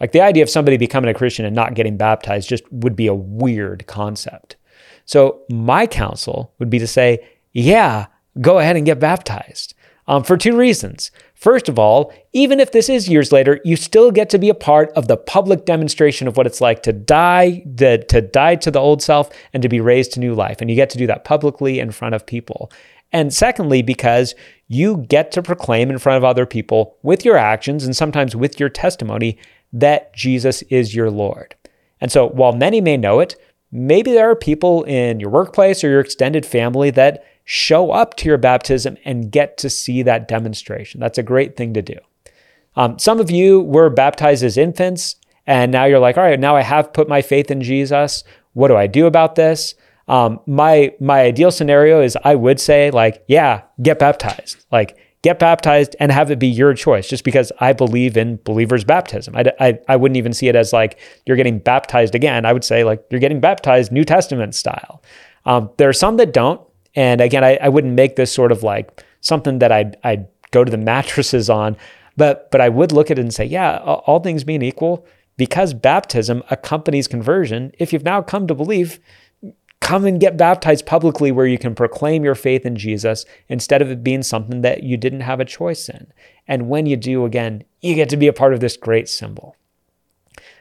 Like 0.00 0.12
the 0.12 0.20
idea 0.20 0.44
of 0.44 0.48
somebody 0.48 0.76
becoming 0.76 1.10
a 1.10 1.14
Christian 1.14 1.44
and 1.44 1.56
not 1.56 1.74
getting 1.74 1.96
baptized 1.96 2.48
just 2.48 2.62
would 2.70 2.94
be 2.94 3.08
a 3.08 3.14
weird 3.14 3.88
concept. 3.88 4.54
So, 5.06 5.40
my 5.50 5.88
counsel 5.88 6.54
would 6.60 6.70
be 6.70 6.78
to 6.78 6.86
say, 6.86 7.26
yeah, 7.52 8.06
go 8.40 8.60
ahead 8.60 8.76
and 8.76 8.86
get 8.86 9.00
baptized 9.00 9.74
um, 10.08 10.24
for 10.24 10.36
two 10.36 10.56
reasons. 10.56 11.12
First 11.34 11.68
of 11.68 11.78
all, 11.78 12.12
even 12.32 12.58
if 12.58 12.72
this 12.72 12.88
is 12.88 13.08
years 13.08 13.30
later, 13.30 13.60
you 13.64 13.76
still 13.76 14.10
get 14.10 14.28
to 14.30 14.38
be 14.38 14.48
a 14.48 14.54
part 14.54 14.90
of 14.92 15.06
the 15.06 15.16
public 15.16 15.66
demonstration 15.66 16.26
of 16.26 16.36
what 16.36 16.46
it's 16.46 16.60
like 16.60 16.82
to 16.82 16.92
die, 16.92 17.62
to, 17.76 18.04
to 18.06 18.20
die 18.20 18.56
to 18.56 18.70
the 18.72 18.80
old 18.80 19.02
self 19.02 19.30
and 19.52 19.62
to 19.62 19.68
be 19.68 19.80
raised 19.80 20.14
to 20.14 20.20
new 20.20 20.34
life. 20.34 20.60
And 20.60 20.68
you 20.68 20.74
get 20.74 20.90
to 20.90 20.98
do 20.98 21.06
that 21.06 21.24
publicly 21.24 21.78
in 21.78 21.92
front 21.92 22.16
of 22.16 22.26
people. 22.26 22.72
And 23.12 23.32
secondly, 23.32 23.82
because 23.82 24.34
you 24.66 24.98
get 25.08 25.30
to 25.32 25.42
proclaim 25.42 25.90
in 25.90 25.98
front 25.98 26.16
of 26.16 26.24
other 26.24 26.46
people 26.46 26.96
with 27.02 27.24
your 27.24 27.36
actions 27.36 27.84
and 27.84 27.96
sometimes 27.96 28.34
with 28.34 28.58
your 28.58 28.68
testimony 28.68 29.38
that 29.72 30.12
Jesus 30.14 30.62
is 30.62 30.94
your 30.94 31.10
Lord. 31.10 31.54
And 32.00 32.10
so 32.10 32.28
while 32.28 32.52
many 32.52 32.80
may 32.80 32.96
know 32.96 33.20
it, 33.20 33.36
maybe 33.70 34.12
there 34.12 34.30
are 34.30 34.36
people 34.36 34.84
in 34.84 35.20
your 35.20 35.30
workplace 35.30 35.84
or 35.84 35.90
your 35.90 36.00
extended 36.00 36.44
family 36.44 36.90
that 36.90 37.24
show 37.50 37.92
up 37.92 38.14
to 38.14 38.28
your 38.28 38.36
baptism 38.36 38.98
and 39.06 39.32
get 39.32 39.56
to 39.56 39.70
see 39.70 40.02
that 40.02 40.28
demonstration. 40.28 41.00
That's 41.00 41.16
a 41.16 41.22
great 41.22 41.56
thing 41.56 41.72
to 41.72 41.80
do. 41.80 41.94
Um, 42.76 42.98
some 42.98 43.20
of 43.20 43.30
you 43.30 43.60
were 43.60 43.88
baptized 43.88 44.44
as 44.44 44.58
infants, 44.58 45.16
and 45.46 45.72
now 45.72 45.86
you're 45.86 45.98
like, 45.98 46.18
all 46.18 46.24
right, 46.24 46.38
now 46.38 46.56
I 46.56 46.60
have 46.60 46.92
put 46.92 47.08
my 47.08 47.22
faith 47.22 47.50
in 47.50 47.62
Jesus. 47.62 48.22
What 48.52 48.68
do 48.68 48.76
I 48.76 48.86
do 48.86 49.06
about 49.06 49.34
this? 49.36 49.74
Um, 50.08 50.40
my 50.46 50.92
my 51.00 51.22
ideal 51.22 51.50
scenario 51.50 52.02
is 52.02 52.18
I 52.22 52.34
would 52.34 52.60
say 52.60 52.90
like, 52.90 53.24
yeah, 53.28 53.62
get 53.80 53.98
baptized. 53.98 54.62
Like, 54.70 54.98
get 55.22 55.38
baptized 55.38 55.96
and 55.98 56.12
have 56.12 56.30
it 56.30 56.38
be 56.38 56.48
your 56.48 56.74
choice. 56.74 57.08
Just 57.08 57.24
because 57.24 57.50
I 57.60 57.72
believe 57.72 58.18
in 58.18 58.40
believers' 58.44 58.84
baptism, 58.84 59.34
I, 59.34 59.44
I 59.58 59.78
I 59.88 59.96
wouldn't 59.96 60.18
even 60.18 60.34
see 60.34 60.48
it 60.48 60.54
as 60.54 60.74
like 60.74 60.98
you're 61.24 61.38
getting 61.38 61.60
baptized 61.60 62.14
again. 62.14 62.44
I 62.44 62.52
would 62.52 62.64
say 62.64 62.84
like 62.84 63.02
you're 63.10 63.20
getting 63.20 63.40
baptized 63.40 63.90
New 63.90 64.04
Testament 64.04 64.54
style. 64.54 65.02
Um, 65.46 65.70
there 65.78 65.88
are 65.88 65.94
some 65.94 66.18
that 66.18 66.34
don't, 66.34 66.60
and 66.94 67.20
again, 67.20 67.44
I, 67.44 67.58
I 67.60 67.68
wouldn't 67.68 67.94
make 67.94 68.16
this 68.16 68.32
sort 68.32 68.52
of 68.52 68.62
like 68.62 69.04
something 69.20 69.58
that 69.60 69.72
I'd, 69.72 69.96
I'd 70.04 70.26
go 70.50 70.64
to 70.64 70.70
the 70.70 70.76
mattresses 70.92 71.50
on, 71.50 71.76
but 72.16 72.50
but 72.50 72.60
I 72.60 72.68
would 72.68 72.92
look 72.92 73.10
at 73.10 73.18
it 73.18 73.22
and 73.22 73.32
say, 73.32 73.44
yeah, 73.44 73.78
all 73.78 74.20
things 74.20 74.44
being 74.44 74.62
equal, 74.62 75.06
because 75.36 75.72
baptism 75.72 76.42
accompanies 76.50 77.08
conversion. 77.08 77.72
If 77.78 77.92
you've 77.92 78.04
now 78.04 78.22
come 78.22 78.46
to 78.48 78.54
believe, 78.54 78.98
come 79.80 80.04
and 80.04 80.20
get 80.20 80.36
baptized 80.36 80.84
publicly 80.84 81.30
where 81.30 81.46
you 81.46 81.58
can 81.58 81.74
proclaim 81.74 82.24
your 82.24 82.34
faith 82.34 82.66
in 82.66 82.76
Jesus 82.76 83.24
instead 83.48 83.80
of 83.80 83.90
it 83.90 84.02
being 84.02 84.22
something 84.22 84.62
that 84.62 84.82
you 84.82 84.96
didn't 84.96 85.20
have 85.20 85.40
a 85.40 85.44
choice 85.44 85.88
in. 85.88 86.12
And 86.46 86.68
when 86.68 86.86
you 86.86 86.96
do, 86.96 87.24
again, 87.24 87.62
you 87.80 87.94
get 87.94 88.08
to 88.10 88.16
be 88.16 88.26
a 88.26 88.32
part 88.32 88.52
of 88.52 88.60
this 88.60 88.76
great 88.76 89.08
symbol. 89.08 89.56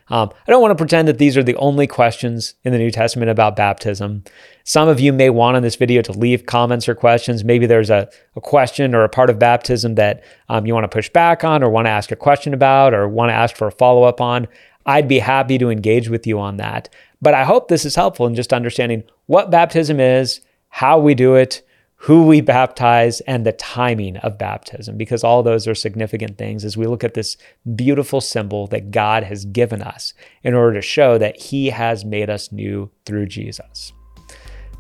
Um, 0.10 0.32
I 0.48 0.52
don't 0.52 0.62
want 0.62 0.72
to 0.72 0.76
pretend 0.76 1.08
that 1.08 1.18
these 1.18 1.36
are 1.36 1.44
the 1.44 1.56
only 1.58 1.86
questions 1.86 2.56
in 2.64 2.72
the 2.72 2.78
New 2.78 2.92
Testament 2.92 3.30
about 3.30 3.56
baptism. 3.56 4.24
Some 4.64 4.88
of 4.88 5.00
you 5.00 5.12
may 5.12 5.30
want 5.30 5.58
in 5.58 5.64
this 5.64 5.76
video 5.76 6.02
to 6.04 6.12
leave 6.14 6.46
comments 6.46 6.88
or 6.88 6.96
questions. 6.96 7.44
Maybe 7.44 7.66
there's 7.66 7.90
a, 7.90 8.10
a 8.36 8.42
question 8.42 8.96
or 8.96 9.04
a 9.04 9.10
part 9.10 9.30
of 9.30 9.40
baptism 9.40 9.96
that 9.96 10.24
um, 10.50 10.66
you 10.66 10.74
want 10.74 10.86
to 10.86 10.96
push 10.96 11.10
back 11.10 11.44
on 11.44 11.64
or 11.64 11.70
want 11.70 11.88
to 11.88 11.92
ask 11.92 12.12
a 12.12 12.16
question 12.16 12.54
about 12.54 12.94
or 12.94 13.08
want 13.08 13.30
to 13.30 13.34
ask 13.34 13.56
for 13.56 13.68
a 13.68 13.72
follow 13.72 14.04
up 14.04 14.22
on. 14.22 14.48
I'd 14.86 15.08
be 15.08 15.20
happy 15.20 15.58
to 15.58 15.70
engage 15.70 16.08
with 16.08 16.26
you 16.26 16.40
on 16.40 16.58
that. 16.58 16.88
But 17.22 17.34
I 17.34 17.44
hope 17.44 17.68
this 17.68 17.84
is 17.84 17.96
helpful 17.96 18.28
in 18.28 18.36
just 18.36 18.54
understanding 18.54 19.04
what 19.26 19.52
baptism 19.52 20.00
is, 20.00 20.40
how 20.70 21.00
we 21.00 21.14
do 21.16 21.36
it, 21.36 21.64
who 22.02 22.28
we 22.28 22.42
baptize, 22.42 23.22
and 23.22 23.46
the 23.46 23.52
timing 23.52 24.18
of 24.18 24.38
baptism, 24.38 24.98
because 24.98 25.24
all 25.24 25.42
those 25.42 25.68
are 25.68 25.74
significant 25.74 26.38
things 26.38 26.64
as 26.64 26.78
we 26.78 26.86
look 26.86 27.04
at 27.04 27.16
this 27.16 27.38
beautiful 27.76 28.22
symbol 28.22 28.68
that 28.68 28.92
God 28.92 29.24
has 29.24 29.46
given 29.46 29.82
us 29.82 30.14
in 30.44 30.54
order 30.54 30.76
to 30.76 30.82
show 30.82 31.18
that 31.18 31.42
He 31.42 31.72
has 31.72 32.06
made 32.06 32.30
us 32.30 32.52
new 32.52 32.92
through 33.06 33.26
Jesus. 33.26 33.94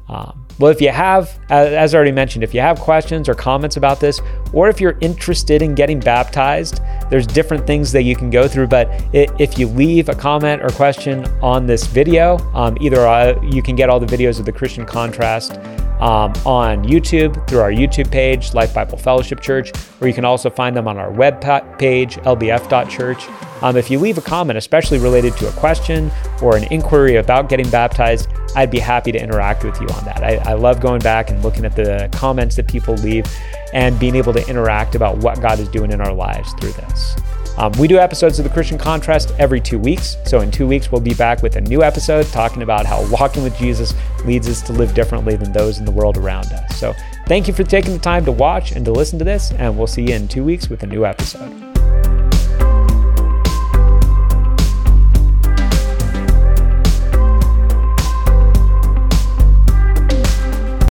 Um, 0.10 0.48
well, 0.58 0.72
if 0.72 0.80
you 0.80 0.90
have, 0.90 1.38
as 1.50 1.94
I 1.94 1.98
already 1.98 2.14
mentioned, 2.14 2.44
if 2.44 2.54
you 2.54 2.62
have 2.62 2.80
questions 2.80 3.28
or 3.28 3.34
comments 3.34 3.76
about 3.76 4.00
this, 4.00 4.22
or 4.54 4.70
if 4.70 4.80
you're 4.80 4.98
interested 5.02 5.62
in 5.62 5.76
getting 5.76 6.00
baptized, 6.00 6.82
there's 7.10 7.28
different 7.28 7.68
things 7.68 7.92
that 7.92 8.04
you 8.04 8.16
can 8.16 8.30
go 8.30 8.48
through. 8.48 8.68
But 8.68 8.88
if 9.12 9.60
you 9.60 9.68
leave 9.68 10.08
a 10.08 10.16
comment 10.16 10.62
or 10.62 10.70
question 10.70 11.26
on 11.42 11.66
this 11.66 11.88
video, 11.88 12.38
um, 12.54 12.78
either 12.80 13.06
uh, 13.06 13.42
you 13.44 13.62
can 13.62 13.76
get 13.76 13.90
all 13.90 14.00
the 14.00 14.06
videos 14.06 14.40
of 14.40 14.46
the 14.46 14.52
Christian 14.54 14.86
Contrast 14.86 15.60
um, 16.00 16.34
on 16.46 16.84
YouTube 16.84 17.48
through 17.48 17.60
our 17.60 17.72
YouTube 17.72 18.12
page, 18.12 18.54
Life 18.54 18.74
Bible 18.74 18.98
Fellowship 18.98 19.42
Church, 19.42 19.72
or 20.02 20.08
you 20.08 20.14
can 20.14 20.26
also 20.26 20.50
find 20.50 20.76
them 20.76 20.88
on 20.88 20.98
our 20.98 21.12
web 21.12 21.42
page, 21.78 22.16
lbf.church. 22.18 23.28
Um, 23.62 23.76
if 23.76 23.90
you 23.90 24.00
leave 24.00 24.18
a 24.18 24.22
comment, 24.22 24.58
especially 24.58 25.00
related 25.00 25.36
to 25.38 25.50
a 25.50 25.52
question 25.54 26.12
or 26.42 26.56
an 26.56 26.66
inquiry 26.66 27.16
about 27.16 27.50
getting 27.50 27.70
baptized, 27.70 28.30
I'd 28.56 28.70
be 28.70 28.80
happy 28.80 29.12
to 29.12 29.22
interact 29.22 29.64
with 29.64 29.80
you 29.82 29.88
on 29.88 30.06
that. 30.06 30.24
I, 30.24 30.36
I 30.52 30.54
love 30.54 30.80
going 30.80 31.02
back 31.02 31.30
and 31.30 31.42
looking 31.44 31.66
at 31.66 31.76
the 31.76 32.10
comments 32.12 32.56
that 32.58 32.68
people 32.68 32.94
leave 32.96 33.26
and 33.74 34.00
being 34.00 34.16
able 34.16 34.34
to 34.34 34.48
interact 34.48 34.96
about 34.96 35.18
what 35.18 35.42
God 35.42 35.60
is 35.60 35.68
doing 35.70 35.92
in 35.92 36.02
our 36.02 36.14
lives 36.14 36.54
through 36.60 36.72
this. 36.74 37.16
Um, 37.58 37.72
we 37.74 37.88
do 37.88 37.98
episodes 37.98 38.38
of 38.40 38.44
the 38.44 38.52
Christian 38.52 38.78
Contrast 38.78 39.34
every 39.40 39.60
two 39.60 39.80
weeks. 39.80 40.18
So, 40.26 40.42
in 40.42 40.52
two 40.52 40.68
weeks, 40.68 40.92
we'll 40.92 41.02
be 41.02 41.16
back 41.16 41.42
with 41.42 41.56
a 41.56 41.62
new 41.62 41.82
episode 41.82 42.28
talking 42.28 42.62
about 42.62 42.86
how 42.86 43.06
walking 43.10 43.44
with 43.44 43.58
Jesus 43.58 43.94
leads 44.26 44.48
us 44.48 44.62
to 44.64 44.74
live 44.74 44.94
differently 44.94 45.36
than 45.36 45.52
those 45.52 45.80
in 45.80 45.86
the 45.86 45.92
world 45.92 46.18
around 46.18 46.48
us. 46.48 46.78
So, 46.78 46.94
thank 47.26 47.48
you 47.48 47.54
for 47.54 47.64
taking 47.64 47.94
the 47.94 48.00
time 48.00 48.26
to 48.26 48.32
watch 48.32 48.74
and 48.74 48.86
to 48.86 48.92
listen 48.92 49.18
to 49.20 49.26
this, 49.26 49.52
and 49.54 49.78
we'll 49.78 49.88
see 49.88 50.04
you 50.04 50.14
in 50.14 50.28
two 50.28 50.44
weeks 50.44 50.70
with 50.70 50.84
a 50.84 50.88
new 50.88 51.06
episode. 51.06 51.67